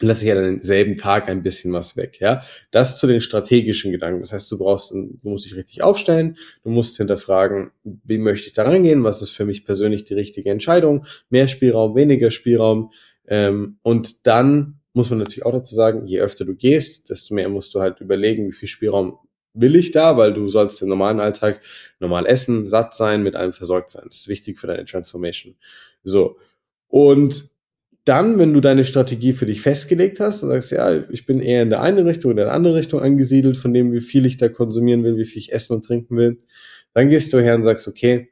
lasse 0.00 0.22
ich 0.22 0.28
ja 0.28 0.34
dann 0.34 0.44
denselben 0.44 0.96
Tag 0.96 1.28
ein 1.28 1.42
bisschen 1.42 1.72
was 1.72 1.96
weg, 1.96 2.18
ja. 2.20 2.42
Das 2.70 2.98
zu 2.98 3.06
den 3.06 3.20
strategischen 3.20 3.92
Gedanken. 3.92 4.20
Das 4.20 4.32
heißt, 4.32 4.50
du 4.50 4.58
brauchst, 4.58 4.92
du 4.92 5.18
musst 5.22 5.44
dich 5.44 5.54
richtig 5.54 5.82
aufstellen, 5.82 6.36
du 6.62 6.70
musst 6.70 6.96
hinterfragen, 6.96 7.70
wie 7.84 8.18
möchte 8.18 8.48
ich 8.48 8.52
da 8.54 8.62
rangehen, 8.62 9.04
was 9.04 9.22
ist 9.22 9.30
für 9.30 9.44
mich 9.44 9.64
persönlich 9.64 10.04
die 10.04 10.14
richtige 10.14 10.50
Entscheidung, 10.50 11.04
mehr 11.28 11.48
Spielraum, 11.48 11.94
weniger 11.94 12.30
Spielraum, 12.30 12.90
ähm, 13.30 13.78
und 13.82 14.26
dann 14.26 14.80
muss 14.92 15.08
man 15.08 15.20
natürlich 15.20 15.46
auch 15.46 15.52
dazu 15.52 15.74
sagen, 15.74 16.06
je 16.06 16.20
öfter 16.20 16.44
du 16.44 16.54
gehst, 16.54 17.08
desto 17.10 17.32
mehr 17.34 17.48
musst 17.48 17.74
du 17.74 17.80
halt 17.80 18.00
überlegen, 18.00 18.48
wie 18.48 18.52
viel 18.52 18.68
Spielraum 18.68 19.18
will 19.54 19.76
ich 19.76 19.92
da, 19.92 20.16
weil 20.16 20.34
du 20.34 20.48
sollst 20.48 20.82
im 20.82 20.88
normalen 20.88 21.20
Alltag 21.20 21.60
normal 22.00 22.26
essen, 22.26 22.66
satt 22.66 22.94
sein, 22.94 23.22
mit 23.22 23.36
allem 23.36 23.52
versorgt 23.52 23.90
sein. 23.90 24.04
Das 24.06 24.16
ist 24.16 24.28
wichtig 24.28 24.58
für 24.58 24.66
deine 24.66 24.84
Transformation. 24.84 25.56
So. 26.02 26.38
Und 26.88 27.49
dann, 28.10 28.38
wenn 28.38 28.52
du 28.52 28.60
deine 28.60 28.84
Strategie 28.84 29.32
für 29.32 29.46
dich 29.46 29.62
festgelegt 29.62 30.18
hast 30.18 30.42
und 30.42 30.48
sagst, 30.48 30.72
ja, 30.72 30.92
ich 31.10 31.26
bin 31.26 31.38
eher 31.38 31.62
in 31.62 31.70
der 31.70 31.80
einen 31.80 32.04
Richtung 32.04 32.32
oder 32.32 32.42
in 32.42 32.46
der 32.48 32.54
anderen 32.54 32.74
Richtung 32.74 33.00
angesiedelt, 33.00 33.56
von 33.56 33.72
dem, 33.72 33.92
wie 33.92 34.00
viel 34.00 34.26
ich 34.26 34.36
da 34.36 34.48
konsumieren 34.48 35.04
will, 35.04 35.16
wie 35.16 35.24
viel 35.24 35.38
ich 35.38 35.52
essen 35.52 35.74
und 35.74 35.84
trinken 35.84 36.16
will, 36.16 36.36
dann 36.92 37.08
gehst 37.08 37.32
du 37.32 37.38
her 37.38 37.54
und 37.54 37.62
sagst, 37.62 37.86
okay, 37.86 38.30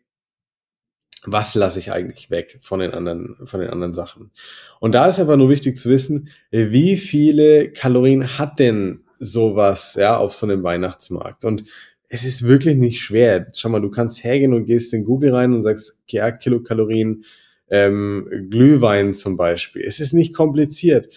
was 1.25 1.55
lasse 1.55 1.79
ich 1.79 1.93
eigentlich 1.93 2.29
weg 2.29 2.59
von 2.61 2.81
den 2.81 2.91
anderen, 2.91 3.37
von 3.47 3.61
den 3.61 3.71
anderen 3.71 3.95
Sachen? 3.95 4.33
Und 4.81 4.97
da 4.97 5.07
ist 5.07 5.21
einfach 5.21 5.37
nur 5.37 5.49
wichtig 5.49 5.79
zu 5.79 5.91
wissen, 5.91 6.29
wie 6.51 6.97
viele 6.97 7.71
Kalorien 7.71 8.37
hat 8.37 8.59
denn 8.59 9.05
sowas, 9.13 9.95
ja, 9.95 10.17
auf 10.17 10.35
so 10.35 10.45
einem 10.45 10.65
Weihnachtsmarkt? 10.65 11.45
Und 11.45 11.63
es 12.09 12.25
ist 12.25 12.43
wirklich 12.43 12.77
nicht 12.77 13.01
schwer. 13.01 13.47
Schau 13.55 13.69
mal, 13.69 13.81
du 13.81 13.91
kannst 13.91 14.25
hergehen 14.25 14.55
und 14.55 14.65
gehst 14.65 14.93
in 14.93 15.05
Google 15.05 15.35
rein 15.35 15.55
und 15.55 15.63
sagst, 15.63 16.03
ja, 16.09 16.33
Kilokalorien, 16.33 17.25
ähm, 17.71 18.29
Glühwein 18.51 19.15
zum 19.15 19.37
Beispiel. 19.37 19.83
Es 19.83 20.01
ist 20.01 20.13
nicht 20.13 20.35
kompliziert. 20.35 21.09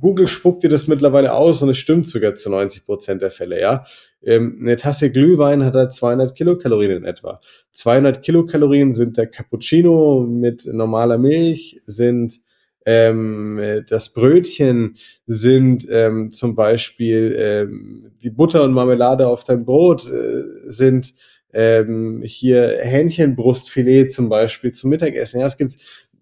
Google 0.00 0.28
spuckt 0.28 0.62
dir 0.62 0.68
das 0.68 0.88
mittlerweile 0.88 1.32
aus 1.32 1.62
und 1.62 1.70
es 1.70 1.78
stimmt 1.78 2.08
sogar 2.08 2.34
zu 2.34 2.50
90 2.50 2.84
Prozent 2.84 3.22
der 3.22 3.30
Fälle, 3.30 3.60
ja. 3.60 3.84
Ähm, 4.22 4.58
eine 4.60 4.76
Tasse 4.76 5.10
Glühwein 5.10 5.64
hat 5.64 5.74
halt 5.74 5.94
200 5.94 6.34
Kilokalorien 6.34 6.98
in 6.98 7.04
etwa. 7.04 7.40
200 7.72 8.22
Kilokalorien 8.22 8.94
sind 8.94 9.16
der 9.16 9.26
Cappuccino 9.26 10.26
mit 10.28 10.66
normaler 10.66 11.18
Milch, 11.18 11.80
sind 11.86 12.40
ähm, 12.86 13.84
das 13.88 14.12
Brötchen, 14.12 14.96
sind 15.26 15.86
ähm, 15.90 16.30
zum 16.30 16.54
Beispiel 16.54 17.34
ähm, 17.38 18.12
die 18.22 18.30
Butter 18.30 18.62
und 18.62 18.72
Marmelade 18.72 19.26
auf 19.26 19.44
deinem 19.44 19.64
Brot, 19.64 20.08
äh, 20.10 20.42
sind 20.70 21.14
ähm, 21.56 22.22
hier 22.22 22.78
Hähnchenbrustfilet 22.82 24.10
zum 24.10 24.28
Beispiel 24.28 24.72
zum 24.72 24.90
Mittagessen. 24.90 25.40
Ja, 25.40 25.46
es 25.46 25.56
gibt, 25.56 25.76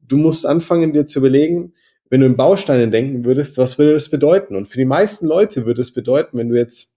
du 0.07 0.17
musst 0.17 0.47
anfangen, 0.47 0.93
dir 0.93 1.07
zu 1.07 1.19
überlegen, 1.19 1.73
wenn 2.09 2.21
du 2.21 2.27
in 2.27 2.37
Bausteinen 2.37 2.93
denken 2.93 3.25
würdest, 3.25 3.59
was 3.59 3.77
würde 3.77 3.95
das 3.95 4.09
bedeuten? 4.09 4.55
Und 4.55 4.69
für 4.69 4.79
die 4.79 4.85
meisten 4.85 5.27
Leute 5.27 5.67
würde 5.67 5.83
es 5.83 5.93
bedeuten, 5.93 6.39
wenn 6.39 6.49
du 6.49 6.57
jetzt 6.57 6.94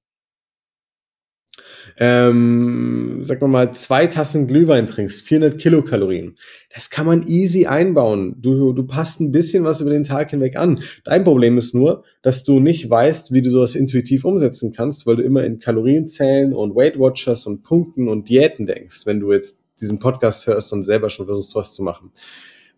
ähm, 1.99 3.19
sag 3.21 3.41
mal, 3.41 3.73
zwei 3.73 4.07
Tassen 4.07 4.47
Glühwein 4.47 4.85
trinkst, 4.85 5.21
400 5.21 5.59
Kilokalorien. 5.59 6.35
Das 6.73 6.89
kann 6.89 7.07
man 7.07 7.27
easy 7.27 7.65
einbauen. 7.65 8.35
Du, 8.39 8.73
du 8.73 8.83
passt 8.83 9.19
ein 9.19 9.31
bisschen 9.31 9.63
was 9.63 9.81
über 9.81 9.89
den 9.89 10.03
Tag 10.03 10.29
hinweg 10.29 10.57
an. 10.57 10.81
Dein 11.03 11.23
Problem 11.23 11.57
ist 11.57 11.73
nur, 11.73 12.03
dass 12.21 12.43
du 12.43 12.59
nicht 12.59 12.89
weißt, 12.89 13.33
wie 13.33 13.41
du 13.41 13.49
sowas 13.49 13.75
intuitiv 13.75 14.25
umsetzen 14.25 14.73
kannst, 14.73 15.07
weil 15.07 15.15
du 15.15 15.23
immer 15.23 15.43
in 15.43 15.57
Kalorienzählen 15.57 16.53
und 16.53 16.75
Weight 16.75 16.99
Watchers 16.99 17.47
und 17.47 17.63
Punkten 17.63 18.07
und 18.07 18.29
Diäten 18.29 18.67
denkst, 18.67 19.05
wenn 19.05 19.19
du 19.19 19.33
jetzt 19.33 19.59
diesen 19.81 19.97
Podcast 19.97 20.45
hörst 20.45 20.71
und 20.73 20.83
selber 20.83 21.09
schon 21.09 21.25
versuchst, 21.25 21.55
was 21.55 21.71
zu 21.71 21.81
machen. 21.83 22.11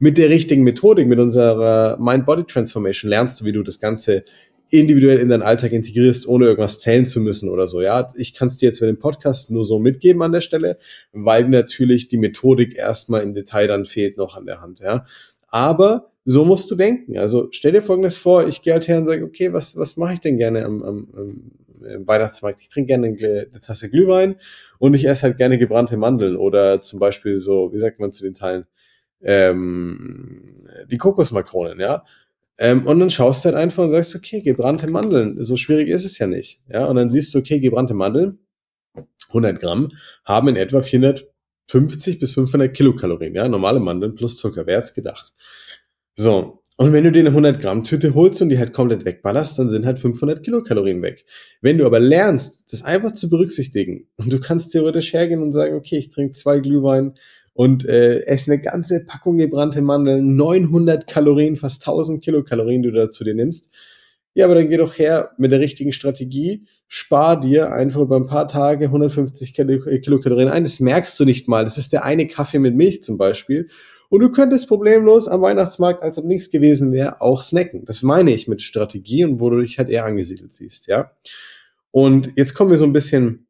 Mit 0.01 0.17
der 0.17 0.29
richtigen 0.29 0.63
Methodik, 0.63 1.08
mit 1.08 1.19
unserer 1.19 1.97
Mind-Body-Transformation 1.99 3.10
lernst 3.10 3.41
du, 3.41 3.45
wie 3.45 3.51
du 3.51 3.63
das 3.63 3.82
Ganze 3.82 4.23
individuell 4.71 5.19
in 5.19 5.29
deinen 5.29 5.41
Alltag 5.41 5.71
integrierst, 5.71 6.27
ohne 6.27 6.45
irgendwas 6.45 6.79
zählen 6.79 7.05
zu 7.05 7.19
müssen 7.21 7.49
oder 7.49 7.67
so. 7.67 7.82
Ja, 7.82 8.10
ich 8.15 8.34
kann 8.34 8.47
es 8.47 8.58
dir 8.58 8.67
jetzt 8.67 8.79
für 8.79 8.86
den 8.86 8.99
Podcast 8.99 9.51
nur 9.51 9.63
so 9.63 9.79
mitgeben 9.79 10.21
an 10.21 10.32
der 10.32 10.41
Stelle, 10.41 10.77
weil 11.12 11.47
natürlich 11.49 12.08
die 12.08 12.17
Methodik 12.17 12.75
erstmal 12.75 13.21
im 13.23 13.34
Detail 13.34 13.67
dann 13.67 13.86
fehlt 13.86 14.17
noch 14.17 14.36
an 14.36 14.45
der 14.45 14.62
Hand. 14.62 14.79
Ja, 14.79 15.05
aber 15.47 16.12
so 16.25 16.45
musst 16.45 16.69
du 16.69 16.75
denken. 16.75 17.17
Also 17.17 17.47
stell 17.51 17.71
dir 17.71 17.82
Folgendes 17.82 18.17
vor, 18.17 18.47
ich 18.47 18.62
gehe 18.62 18.73
halt 18.73 18.88
her 18.88 18.99
und 18.99 19.08
sage, 19.08 19.23
okay, 19.23 19.51
was, 19.53 19.75
was 19.77 19.97
mache 19.97 20.13
ich 20.13 20.19
denn 20.19 20.38
gerne 20.38 20.63
am, 20.63 20.84
am, 20.84 21.08
am 21.15 22.08
Weihnachtsmarkt? 22.08 22.62
Ich 22.62 22.69
trinke 22.69 22.88
gerne 22.88 23.08
eine, 23.08 23.47
eine 23.51 23.60
Tasse 23.60 23.89
Glühwein 23.89 24.36
und 24.77 24.93
ich 24.93 25.08
esse 25.08 25.23
halt 25.23 25.38
gerne 25.38 25.58
gebrannte 25.58 25.97
Mandeln 25.97 26.36
oder 26.36 26.82
zum 26.82 26.99
Beispiel 26.99 27.38
so, 27.38 27.73
wie 27.73 27.79
sagt 27.79 27.99
man 27.99 28.12
zu 28.12 28.23
den 28.23 28.36
Teilen, 28.36 28.65
ähm, 29.21 30.63
die 30.89 30.97
Kokosmakronen, 30.97 31.79
ja. 31.79 32.05
Ähm, 32.60 32.86
und 32.86 33.00
dann 33.00 33.10
schaust 33.10 33.43
du 33.43 33.50
halt 33.50 33.58
einfach 33.58 33.86
und 33.86 33.91
sagst, 33.91 34.15
okay, 34.15 34.41
gebrannte 34.41 34.89
Mandeln, 34.91 35.41
so 35.41 35.56
schwierig 35.56 35.88
ist 35.88 36.06
es 36.06 36.19
ja 36.19 36.28
nicht. 36.28 36.62
Ja, 36.72 36.86
und 36.86 36.98
dann 36.98 37.10
siehst 37.10 37.34
du, 37.34 37.39
okay, 37.39 37.60
gebrannte 37.60 37.93
Mandeln, 37.93 38.39
100 39.30 39.60
Gramm, 39.60 39.89
haben 40.26 40.50
in 40.50 40.58
etwa 40.58 40.82
450 40.82 42.19
bis 42.19 42.34
500 42.34 42.76
Kilokalorien. 42.76 43.34
Ja, 43.34 43.48
normale 43.48 43.80
Mandeln 43.80 44.13
plus 44.13 44.36
Zucker, 44.36 44.67
wer 44.67 44.78
hat's 44.78 44.93
gedacht? 44.93 45.32
So, 46.15 46.62
und 46.76 46.91
wenn 46.91 47.06
du 47.06 47.12
dir 47.13 47.19
eine 47.19 47.30
100 47.30 47.62
Gramm 47.62 47.86
Tüte 47.86 48.13
holst 48.13 48.41
und 48.41 48.50
die 48.50 48.58
halt 48.58 48.74
komplett 48.74 49.06
wegballerst, 49.06 49.58
dann 49.58 49.69
sind 49.69 49.86
halt 49.86 50.00
500 50.00 50.43
Kilokalorien 50.43 51.02
weg. 51.02 51.26
Wenn 51.62 51.78
du 51.78 51.86
aber 51.86 52.00
lernst, 52.00 52.72
das 52.74 52.84
einfach 52.84 53.13
zu 53.13 53.30
berücksichtigen 53.30 54.08
und 54.17 54.34
du 54.34 54.39
kannst 54.39 54.74
theoretisch 54.74 55.13
hergehen 55.13 55.43
und 55.43 55.54
sagen, 55.54 55.76
okay, 55.76 55.98
ich 55.98 56.10
trinke 56.10 56.34
zwei 56.34 56.60
Glühwein, 56.60 57.15
und 57.60 57.84
äh, 57.84 58.19
esse 58.19 58.54
eine 58.54 58.62
ganze 58.62 59.04
Packung 59.04 59.38
gebrannte 59.38 59.82
Mandeln, 59.82 60.38
900 60.38 61.08
Kalorien, 61.08 61.58
fast 61.58 61.82
1000 61.82 62.24
Kilokalorien, 62.24 62.82
die 62.84 62.89
du 62.89 62.95
dazu 62.95 63.26
dir 63.26 63.34
nimmst. 63.34 63.76
Ja, 64.34 64.45
aber 64.45 64.56
dann 64.56 64.69
geh 64.69 64.78
doch 64.78 64.98
her 64.98 65.32
mit 65.38 65.52
der 65.52 65.60
richtigen 65.60 65.91
Strategie, 65.91 66.63
spar 66.88 67.38
dir 67.38 67.74
einfach 67.74 68.00
über 68.00 68.15
ein 68.15 68.28
paar 68.28 68.48
Tage 68.48 68.86
150 68.86 69.54
Kilokalorien 69.54 70.48
ein. 70.48 70.63
Das 70.63 70.80
merkst 70.80 71.19
du 71.19 71.26
nicht 71.26 71.50
mal. 71.50 71.65
Das 71.65 71.78
ist 71.78 71.91
der 71.91 72.06
eine 72.06 72.28
Kaffee 72.28 72.60
mit 72.60 72.78
Milch 72.78 73.04
zum 73.04 73.17
Beispiel. 73.17 73.67
Und 74.08 74.22
du 74.22 74.32
könntest 74.32 74.69
problemlos 74.69 75.28
am 75.28 75.41
Weihnachtsmarkt, 75.41 76.02
als 76.02 76.17
ob 76.17 76.24
nichts 76.24 76.52
gewesen 76.52 76.93
wäre, 76.93 77.19
auch 77.19 77.41
snacken. 77.41 77.84
Das 77.84 78.04
meine 78.04 78.32
ich 78.32 78.48
mit 78.48 78.62
Strategie 78.62 79.26
und 79.26 79.41
wo 79.41 79.50
du 79.50 79.60
dich 79.60 79.78
halt 79.78 79.89
eher 79.89 80.06
angesiedelt 80.06 80.54
siehst, 80.54 80.88
ja. 80.88 81.12
Und 81.91 82.32
jetzt 82.38 82.54
kommen 82.54 82.72
wir 82.72 82.78
so 82.78 82.86
ein 82.86 82.93
bisschen 82.93 83.48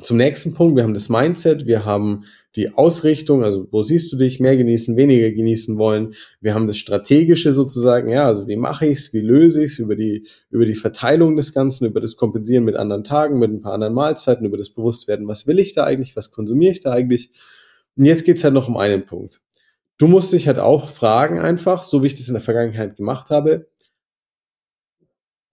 zum 0.00 0.16
nächsten 0.16 0.54
Punkt. 0.54 0.74
Wir 0.76 0.84
haben 0.84 0.94
das 0.94 1.08
Mindset, 1.08 1.66
wir 1.66 1.84
haben 1.84 2.24
die 2.56 2.70
Ausrichtung, 2.70 3.44
also 3.44 3.66
wo 3.70 3.82
siehst 3.82 4.12
du 4.12 4.16
dich, 4.16 4.40
mehr 4.40 4.56
genießen, 4.56 4.96
weniger 4.96 5.30
genießen 5.30 5.78
wollen. 5.78 6.14
Wir 6.40 6.54
haben 6.54 6.66
das 6.66 6.78
Strategische 6.78 7.52
sozusagen, 7.52 8.10
ja, 8.10 8.26
also 8.26 8.46
wie 8.48 8.56
mache 8.56 8.86
ich 8.86 8.98
es, 8.98 9.12
wie 9.12 9.20
löse 9.20 9.64
ich 9.64 9.72
es, 9.72 9.78
über 9.78 9.96
die, 9.96 10.26
über 10.50 10.64
die 10.64 10.74
Verteilung 10.74 11.36
des 11.36 11.52
Ganzen, 11.52 11.86
über 11.86 12.00
das 12.00 12.16
Kompensieren 12.16 12.64
mit 12.64 12.76
anderen 12.76 13.04
Tagen, 13.04 13.38
mit 13.38 13.50
ein 13.50 13.62
paar 13.62 13.74
anderen 13.74 13.94
Mahlzeiten, 13.94 14.46
über 14.46 14.56
das 14.56 14.70
Bewusstwerden, 14.70 15.28
was 15.28 15.46
will 15.46 15.58
ich 15.58 15.74
da 15.74 15.84
eigentlich, 15.84 16.16
was 16.16 16.30
konsumiere 16.30 16.72
ich 16.72 16.80
da 16.80 16.92
eigentlich. 16.92 17.30
Und 17.96 18.06
jetzt 18.06 18.24
geht's 18.24 18.44
halt 18.44 18.54
noch 18.54 18.68
um 18.68 18.76
einen 18.78 19.04
Punkt. 19.04 19.42
Du 19.98 20.06
musst 20.06 20.32
dich 20.32 20.46
halt 20.46 20.58
auch 20.58 20.88
fragen 20.88 21.38
einfach, 21.38 21.82
so 21.82 22.02
wie 22.02 22.08
ich 22.08 22.14
das 22.14 22.28
in 22.28 22.34
der 22.34 22.42
Vergangenheit 22.42 22.96
gemacht 22.96 23.30
habe, 23.30 23.68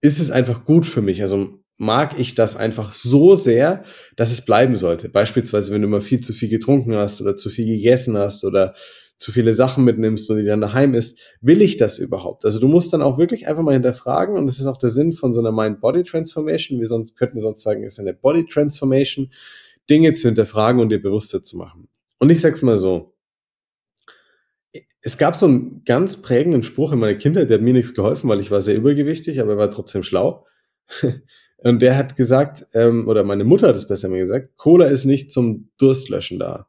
ist 0.00 0.18
es 0.18 0.30
einfach 0.30 0.64
gut 0.64 0.86
für 0.86 1.02
mich? 1.02 1.20
Also 1.22 1.59
mag 1.80 2.20
ich 2.20 2.34
das 2.34 2.56
einfach 2.56 2.92
so 2.92 3.34
sehr, 3.36 3.84
dass 4.14 4.30
es 4.30 4.44
bleiben 4.44 4.76
sollte. 4.76 5.08
Beispielsweise, 5.08 5.72
wenn 5.72 5.80
du 5.80 5.88
immer 5.88 6.02
viel 6.02 6.20
zu 6.20 6.34
viel 6.34 6.50
getrunken 6.50 6.94
hast 6.94 7.22
oder 7.22 7.36
zu 7.36 7.48
viel 7.48 7.64
gegessen 7.64 8.18
hast 8.18 8.44
oder 8.44 8.74
zu 9.16 9.32
viele 9.32 9.54
Sachen 9.54 9.84
mitnimmst 9.84 10.30
und 10.30 10.38
die 10.38 10.44
dann 10.44 10.60
daheim 10.60 10.92
ist, 10.92 11.18
will 11.40 11.62
ich 11.62 11.78
das 11.78 11.98
überhaupt? 11.98 12.44
Also 12.44 12.60
du 12.60 12.68
musst 12.68 12.92
dann 12.92 13.00
auch 13.00 13.16
wirklich 13.16 13.48
einfach 13.48 13.62
mal 13.62 13.72
hinterfragen 13.72 14.36
und 14.36 14.46
das 14.46 14.60
ist 14.60 14.66
auch 14.66 14.76
der 14.76 14.90
Sinn 14.90 15.14
von 15.14 15.32
so 15.32 15.40
einer 15.40 15.52
Mind-Body-Transformation. 15.52 16.80
Wir 16.80 16.86
sonst, 16.86 17.16
könnten 17.16 17.40
sonst 17.40 17.62
sagen, 17.62 17.82
es 17.82 17.94
ist 17.94 18.00
eine 18.00 18.12
Body-Transformation, 18.12 19.30
Dinge 19.88 20.12
zu 20.12 20.28
hinterfragen 20.28 20.82
und 20.82 20.90
dir 20.90 21.00
bewusster 21.00 21.42
zu 21.42 21.56
machen. 21.56 21.88
Und 22.18 22.28
ich 22.28 22.42
sag's 22.42 22.60
mal 22.60 22.76
so. 22.76 23.14
Es 25.00 25.16
gab 25.16 25.34
so 25.34 25.46
einen 25.46 25.82
ganz 25.86 26.20
prägenden 26.20 26.62
Spruch 26.62 26.92
in 26.92 26.98
meiner 26.98 27.14
Kindheit, 27.14 27.48
der 27.48 27.56
hat 27.56 27.64
mir 27.64 27.72
nichts 27.72 27.94
geholfen, 27.94 28.28
weil 28.28 28.40
ich 28.40 28.50
war 28.50 28.60
sehr 28.60 28.76
übergewichtig, 28.76 29.40
aber 29.40 29.52
er 29.52 29.58
war 29.58 29.70
trotzdem 29.70 30.02
schlau. 30.02 30.46
Und 31.62 31.82
der 31.82 31.96
hat 31.96 32.16
gesagt, 32.16 32.64
ähm, 32.74 33.06
oder 33.06 33.22
meine 33.24 33.44
Mutter 33.44 33.68
hat 33.68 33.76
es 33.76 33.86
besser 33.86 34.08
mir 34.08 34.18
gesagt, 34.18 34.56
Cola 34.56 34.86
ist 34.86 35.04
nicht 35.04 35.30
zum 35.30 35.70
Durstlöschen 35.78 36.38
da. 36.38 36.66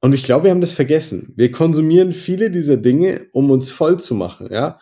Und 0.00 0.14
ich 0.14 0.22
glaube, 0.22 0.44
wir 0.44 0.50
haben 0.50 0.60
das 0.60 0.72
vergessen. 0.72 1.32
Wir 1.36 1.50
konsumieren 1.50 2.12
viele 2.12 2.50
dieser 2.50 2.76
Dinge, 2.76 3.26
um 3.32 3.50
uns 3.50 3.70
voll 3.70 3.98
zu 3.98 4.14
machen, 4.14 4.48
ja. 4.50 4.78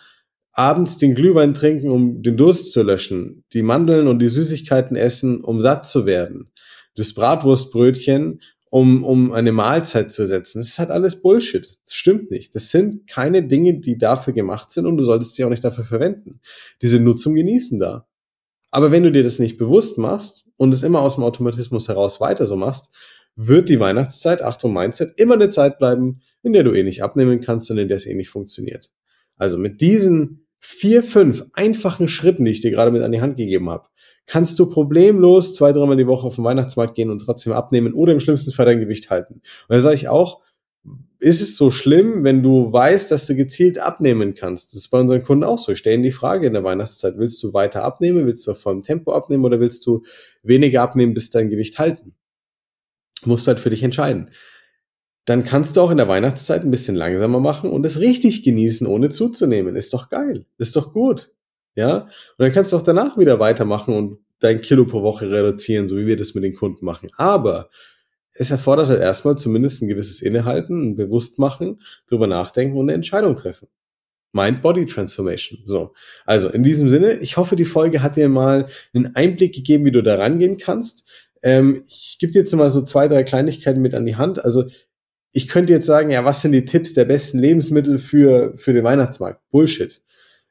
Abends 0.52 0.98
den 0.98 1.14
Glühwein 1.16 1.54
trinken, 1.54 1.90
um 1.90 2.22
den 2.22 2.36
Durst 2.36 2.72
zu 2.72 2.82
löschen. 2.82 3.44
Die 3.52 3.62
Mandeln 3.62 4.06
und 4.06 4.20
die 4.20 4.28
Süßigkeiten 4.28 4.96
essen, 4.96 5.40
um 5.40 5.60
satt 5.60 5.86
zu 5.86 6.06
werden. 6.06 6.52
Das 6.94 7.12
Bratwurstbrötchen, 7.12 8.40
um, 8.70 9.02
um 9.02 9.32
eine 9.32 9.50
Mahlzeit 9.50 10.12
zu 10.12 10.22
ersetzen. 10.22 10.58
Das 10.58 10.68
ist 10.68 10.78
halt 10.78 10.90
alles 10.90 11.22
Bullshit. 11.22 11.76
Das 11.84 11.94
stimmt 11.94 12.30
nicht. 12.30 12.54
Das 12.54 12.70
sind 12.70 13.08
keine 13.08 13.42
Dinge, 13.42 13.80
die 13.80 13.98
dafür 13.98 14.32
gemacht 14.32 14.70
sind 14.70 14.86
und 14.86 14.96
du 14.96 15.04
solltest 15.04 15.34
sie 15.34 15.44
auch 15.44 15.50
nicht 15.50 15.64
dafür 15.64 15.84
verwenden. 15.84 16.40
Die 16.82 16.86
sind 16.86 17.02
nur 17.02 17.16
zum 17.16 17.34
Genießen 17.34 17.78
da. 17.80 18.06
Aber 18.74 18.90
wenn 18.90 19.04
du 19.04 19.12
dir 19.12 19.22
das 19.22 19.38
nicht 19.38 19.56
bewusst 19.56 19.98
machst 19.98 20.46
und 20.56 20.74
es 20.74 20.82
immer 20.82 21.00
aus 21.00 21.14
dem 21.14 21.22
Automatismus 21.22 21.86
heraus 21.86 22.20
weiter 22.20 22.44
so 22.44 22.56
machst, 22.56 22.92
wird 23.36 23.68
die 23.68 23.78
Weihnachtszeit, 23.78 24.42
Achtung 24.42 24.72
Mindset, 24.72 25.12
immer 25.16 25.34
eine 25.34 25.48
Zeit 25.48 25.78
bleiben, 25.78 26.22
in 26.42 26.54
der 26.54 26.64
du 26.64 26.72
eh 26.72 26.82
nicht 26.82 27.00
abnehmen 27.04 27.40
kannst 27.40 27.70
und 27.70 27.78
in 27.78 27.86
der 27.86 27.98
es 27.98 28.04
eh 28.04 28.14
nicht 28.14 28.30
funktioniert. 28.30 28.90
Also 29.36 29.58
mit 29.58 29.80
diesen 29.80 30.48
vier, 30.58 31.04
fünf 31.04 31.46
einfachen 31.52 32.08
Schritten, 32.08 32.44
die 32.44 32.50
ich 32.50 32.62
dir 32.62 32.72
gerade 32.72 32.90
mit 32.90 33.04
an 33.04 33.12
die 33.12 33.20
Hand 33.20 33.36
gegeben 33.36 33.70
habe, 33.70 33.86
kannst 34.26 34.58
du 34.58 34.66
problemlos 34.66 35.54
zwei, 35.54 35.70
dreimal 35.70 35.96
die 35.96 36.08
Woche 36.08 36.26
auf 36.26 36.34
den 36.34 36.42
Weihnachtsmarkt 36.42 36.96
gehen 36.96 37.10
und 37.10 37.20
trotzdem 37.20 37.52
abnehmen 37.52 37.94
oder 37.94 38.12
im 38.12 38.18
schlimmsten 38.18 38.50
Fall 38.50 38.66
dein 38.66 38.80
Gewicht 38.80 39.08
halten. 39.08 39.34
Und 39.34 39.42
da 39.68 39.78
sage 39.78 39.94
ich 39.94 40.08
auch, 40.08 40.42
ist 41.24 41.40
es 41.40 41.56
so 41.56 41.70
schlimm, 41.70 42.22
wenn 42.22 42.42
du 42.42 42.70
weißt, 42.70 43.10
dass 43.10 43.26
du 43.26 43.34
gezielt 43.34 43.78
abnehmen 43.78 44.34
kannst? 44.34 44.68
Das 44.68 44.80
ist 44.80 44.88
bei 44.88 45.00
unseren 45.00 45.22
Kunden 45.22 45.42
auch 45.42 45.58
so. 45.58 45.72
Ich 45.72 45.78
stelle 45.78 45.94
ihnen 45.94 46.02
die 46.02 46.12
Frage 46.12 46.46
in 46.46 46.52
der 46.52 46.64
Weihnachtszeit, 46.64 47.14
willst 47.16 47.42
du 47.42 47.54
weiter 47.54 47.82
abnehmen, 47.82 48.26
willst 48.26 48.46
du 48.46 48.54
vollem 48.54 48.82
Tempo 48.82 49.12
abnehmen 49.12 49.44
oder 49.44 49.58
willst 49.58 49.86
du 49.86 50.02
weniger 50.42 50.82
abnehmen, 50.82 51.14
bis 51.14 51.30
dein 51.30 51.48
Gewicht 51.48 51.78
halten? 51.78 52.14
Musst 53.24 53.46
du 53.46 53.48
halt 53.48 53.60
für 53.60 53.70
dich 53.70 53.82
entscheiden. 53.82 54.30
Dann 55.24 55.44
kannst 55.44 55.76
du 55.76 55.80
auch 55.80 55.90
in 55.90 55.96
der 55.96 56.08
Weihnachtszeit 56.08 56.62
ein 56.62 56.70
bisschen 56.70 56.94
langsamer 56.94 57.40
machen 57.40 57.70
und 57.70 57.86
es 57.86 58.00
richtig 58.00 58.42
genießen, 58.42 58.86
ohne 58.86 59.08
zuzunehmen. 59.08 59.76
Ist 59.76 59.94
doch 59.94 60.10
geil. 60.10 60.44
Ist 60.58 60.76
doch 60.76 60.92
gut. 60.92 61.32
Ja? 61.74 62.02
Und 62.02 62.10
dann 62.36 62.52
kannst 62.52 62.72
du 62.72 62.76
auch 62.76 62.82
danach 62.82 63.16
wieder 63.16 63.40
weitermachen 63.40 63.96
und 63.96 64.18
dein 64.40 64.60
Kilo 64.60 64.84
pro 64.84 65.02
Woche 65.02 65.30
reduzieren, 65.30 65.88
so 65.88 65.96
wie 65.96 66.06
wir 66.06 66.18
das 66.18 66.34
mit 66.34 66.44
den 66.44 66.54
Kunden 66.54 66.84
machen. 66.84 67.08
Aber 67.16 67.70
es 68.34 68.50
erfordert 68.50 68.88
halt 68.88 69.00
erstmal 69.00 69.36
zumindest 69.36 69.82
ein 69.82 69.88
gewisses 69.88 70.20
Innehalten, 70.20 70.90
ein 70.90 70.96
Bewusstmachen, 70.96 71.80
drüber 72.08 72.26
nachdenken 72.26 72.76
und 72.76 72.86
eine 72.86 72.94
Entscheidung 72.94 73.36
treffen. 73.36 73.68
Mind-Body-Transformation. 74.32 75.60
So. 75.64 75.94
Also, 76.26 76.48
in 76.48 76.64
diesem 76.64 76.90
Sinne, 76.90 77.12
ich 77.14 77.36
hoffe, 77.36 77.56
die 77.56 77.64
Folge 77.64 78.02
hat 78.02 78.16
dir 78.16 78.28
mal 78.28 78.66
einen 78.92 79.14
Einblick 79.14 79.54
gegeben, 79.54 79.84
wie 79.84 79.92
du 79.92 80.02
da 80.02 80.16
rangehen 80.16 80.58
kannst. 80.58 81.08
Ähm, 81.42 81.82
ich 81.88 82.16
gebe 82.18 82.32
dir 82.32 82.40
jetzt 82.40 82.54
mal 82.54 82.70
so 82.70 82.82
zwei, 82.82 83.06
drei 83.06 83.22
Kleinigkeiten 83.22 83.80
mit 83.80 83.94
an 83.94 84.06
die 84.06 84.16
Hand. 84.16 84.44
Also, 84.44 84.64
ich 85.30 85.48
könnte 85.48 85.72
jetzt 85.72 85.86
sagen, 85.86 86.10
ja, 86.10 86.24
was 86.24 86.42
sind 86.42 86.52
die 86.52 86.64
Tipps 86.64 86.94
der 86.94 87.04
besten 87.04 87.38
Lebensmittel 87.38 87.98
für, 87.98 88.54
für 88.56 88.72
den 88.72 88.84
Weihnachtsmarkt? 88.84 89.40
Bullshit. 89.50 90.00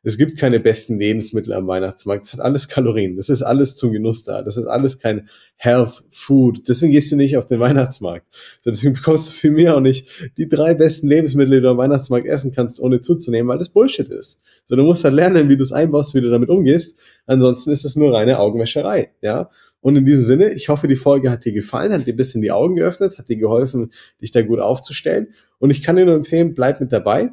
Es 0.06 0.18
gibt 0.18 0.38
keine 0.38 0.60
besten 0.60 1.00
Lebensmittel 1.00 1.54
am 1.54 1.66
Weihnachtsmarkt. 1.66 2.26
Es 2.26 2.34
hat 2.34 2.42
alles 2.42 2.68
Kalorien. 2.68 3.16
Das 3.16 3.30
ist 3.30 3.42
alles 3.42 3.78
zum 3.78 3.94
Genuss 3.94 4.24
da. 4.24 4.42
Das 4.42 4.58
ist 4.58 4.66
alles 4.66 5.00
kein 5.00 5.30
Health 5.56 6.04
Food. 6.12 6.68
Deswegen 6.68 6.92
gehst 6.92 7.10
du 7.14 7.16
nicht 7.16 7.38
auf 7.38 7.46
den 7.46 7.62
Weihnachtsmarkt. 7.62 8.28
Deswegen 8.66 8.94
bekommst 8.96 9.30
du 9.30 9.32
für 9.32 9.50
mich 9.50 9.70
auch 9.70 9.80
nicht 9.80 10.10
die 10.38 10.50
drei 10.50 10.74
besten 10.74 11.08
Lebensmittel, 11.08 11.56
die 11.56 11.62
du 11.62 11.70
am 11.70 11.78
Weihnachtsmarkt 11.78 12.28
essen 12.28 12.52
kannst, 12.52 12.82
ohne 12.82 13.00
zuzunehmen, 13.00 13.48
weil 13.48 13.58
das 13.58 13.70
Bullshit 13.70 14.10
ist. 14.10 14.42
So, 14.66 14.76
du 14.76 14.84
musst 14.84 15.06
halt 15.06 15.14
lernen, 15.14 15.48
wie 15.48 15.56
du 15.56 15.64
es 15.64 15.72
einbaust, 15.72 16.16
wie 16.16 16.22
du 16.22 16.30
damit 16.30 16.50
umgehst. 16.50 17.00
Ansonsten 17.26 17.72
ist 17.72 17.86
es 17.86 17.96
nur 17.96 18.14
reine 18.14 18.40
Augenwäscherei. 18.40 19.12
Ja. 19.22 19.50
Und 19.80 19.96
in 19.96 20.06
diesem 20.06 20.22
Sinne, 20.22 20.52
ich 20.52 20.68
hoffe, 20.68 20.90
die 20.90 20.98
Folge 20.98 21.32
hat 21.32 21.46
dir 21.46 21.54
gefallen, 21.54 21.94
hat 21.94 22.08
dir 22.08 22.14
ein 22.14 22.18
bisschen 22.18 22.42
die 22.42 22.52
Augen 22.52 22.76
geöffnet, 22.76 23.18
hat 23.18 23.30
dir 23.30 23.38
geholfen, 23.38 23.94
dich 24.22 24.32
da 24.32 24.42
gut 24.42 24.60
aufzustellen. 24.60 25.28
Und 25.60 25.70
ich 25.70 25.82
kann 25.82 25.96
dir 25.96 26.06
nur 26.06 26.16
empfehlen, 26.16 26.56
bleib 26.56 26.82
mit 26.82 26.92
dabei 26.92 27.32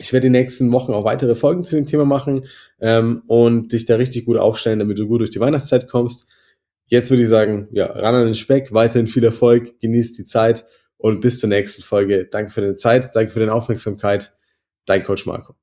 ich 0.00 0.12
werde 0.12 0.26
die 0.26 0.30
nächsten 0.30 0.72
Wochen 0.72 0.92
auch 0.92 1.04
weitere 1.04 1.34
Folgen 1.34 1.62
zu 1.62 1.76
dem 1.76 1.86
Thema 1.86 2.04
machen 2.04 2.46
ähm, 2.80 3.22
und 3.28 3.72
dich 3.72 3.84
da 3.84 3.96
richtig 3.96 4.24
gut 4.24 4.38
aufstellen, 4.38 4.78
damit 4.78 4.98
du 4.98 5.06
gut 5.06 5.20
durch 5.20 5.30
die 5.30 5.40
Weihnachtszeit 5.40 5.88
kommst. 5.88 6.26
Jetzt 6.86 7.10
würde 7.10 7.22
ich 7.22 7.28
sagen, 7.28 7.68
ja, 7.70 7.86
ran 7.86 8.14
an 8.14 8.24
den 8.24 8.34
Speck, 8.34 8.72
weiterhin 8.72 9.06
viel 9.06 9.24
Erfolg, 9.24 9.78
genießt 9.78 10.18
die 10.18 10.24
Zeit 10.24 10.64
und 10.96 11.20
bis 11.20 11.38
zur 11.38 11.48
nächsten 11.48 11.82
Folge. 11.82 12.26
Danke 12.30 12.50
für 12.50 12.62
deine 12.62 12.76
Zeit, 12.76 13.14
danke 13.14 13.32
für 13.32 13.40
deine 13.40 13.54
Aufmerksamkeit. 13.54 14.34
Dein 14.86 15.04
Coach 15.04 15.26
Marco. 15.26 15.59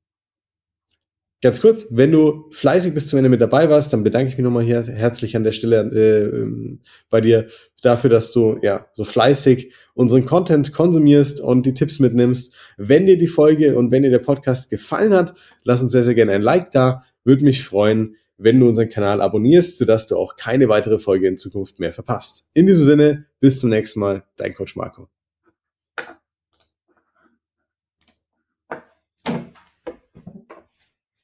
Ganz 1.44 1.62
kurz, 1.62 1.86
wenn 1.92 2.12
du 2.12 2.46
fleißig 2.50 2.96
bis 2.96 3.08
zum 3.08 3.18
Ende 3.18 3.30
mit 3.30 3.42
dabei 3.42 3.70
warst, 3.70 3.94
dann 3.94 4.04
bedanke 4.04 4.30
ich 4.30 4.38
mich 4.38 4.44
nochmal 4.44 4.64
hier 4.64 4.82
herzlich 4.82 5.36
an 5.36 5.44
der 5.44 5.52
Stelle 5.52 5.82
äh, 5.82 6.80
bei 7.12 7.22
dir 7.22 7.48
dafür, 7.84 8.10
dass 8.10 8.32
du 8.32 8.58
ja 8.64 8.88
so 8.94 9.04
fleißig 9.04 9.72
unseren 9.94 10.26
Content 10.26 10.74
konsumierst 10.74 11.40
und 11.40 11.68
die 11.68 11.76
Tipps 11.76 12.00
mitnimmst. 12.00 12.56
Wenn 12.78 13.06
dir 13.06 13.20
die 13.20 13.28
Folge 13.28 13.78
und 13.78 13.92
wenn 13.92 14.02
dir 14.02 14.10
der 14.10 14.18
Podcast 14.18 14.72
gefallen 14.72 15.14
hat, 15.14 15.36
lass 15.64 15.84
uns 15.84 15.92
sehr, 15.92 16.04
sehr 16.04 16.16
gerne 16.16 16.32
ein 16.32 16.42
Like 16.42 16.72
da. 16.72 17.04
Würde 17.24 17.44
mich 17.44 17.64
freuen, 17.64 18.16
wenn 18.38 18.60
du 18.60 18.68
unseren 18.68 18.90
Kanal 18.90 19.22
abonnierst, 19.22 19.78
sodass 19.78 20.08
du 20.08 20.16
auch 20.16 20.38
keine 20.38 20.70
weitere 20.70 20.98
Folge 20.98 21.28
in 21.28 21.38
Zukunft 21.38 21.80
mehr 21.80 21.94
verpasst. 21.94 22.48
In 22.54 22.66
diesem 22.66 22.84
Sinne, 22.84 23.28
bis 23.40 23.60
zum 23.60 23.70
nächsten 23.70 24.00
Mal, 24.00 24.24
dein 24.38 24.56
Coach 24.56 24.76
Marco. 24.76 25.08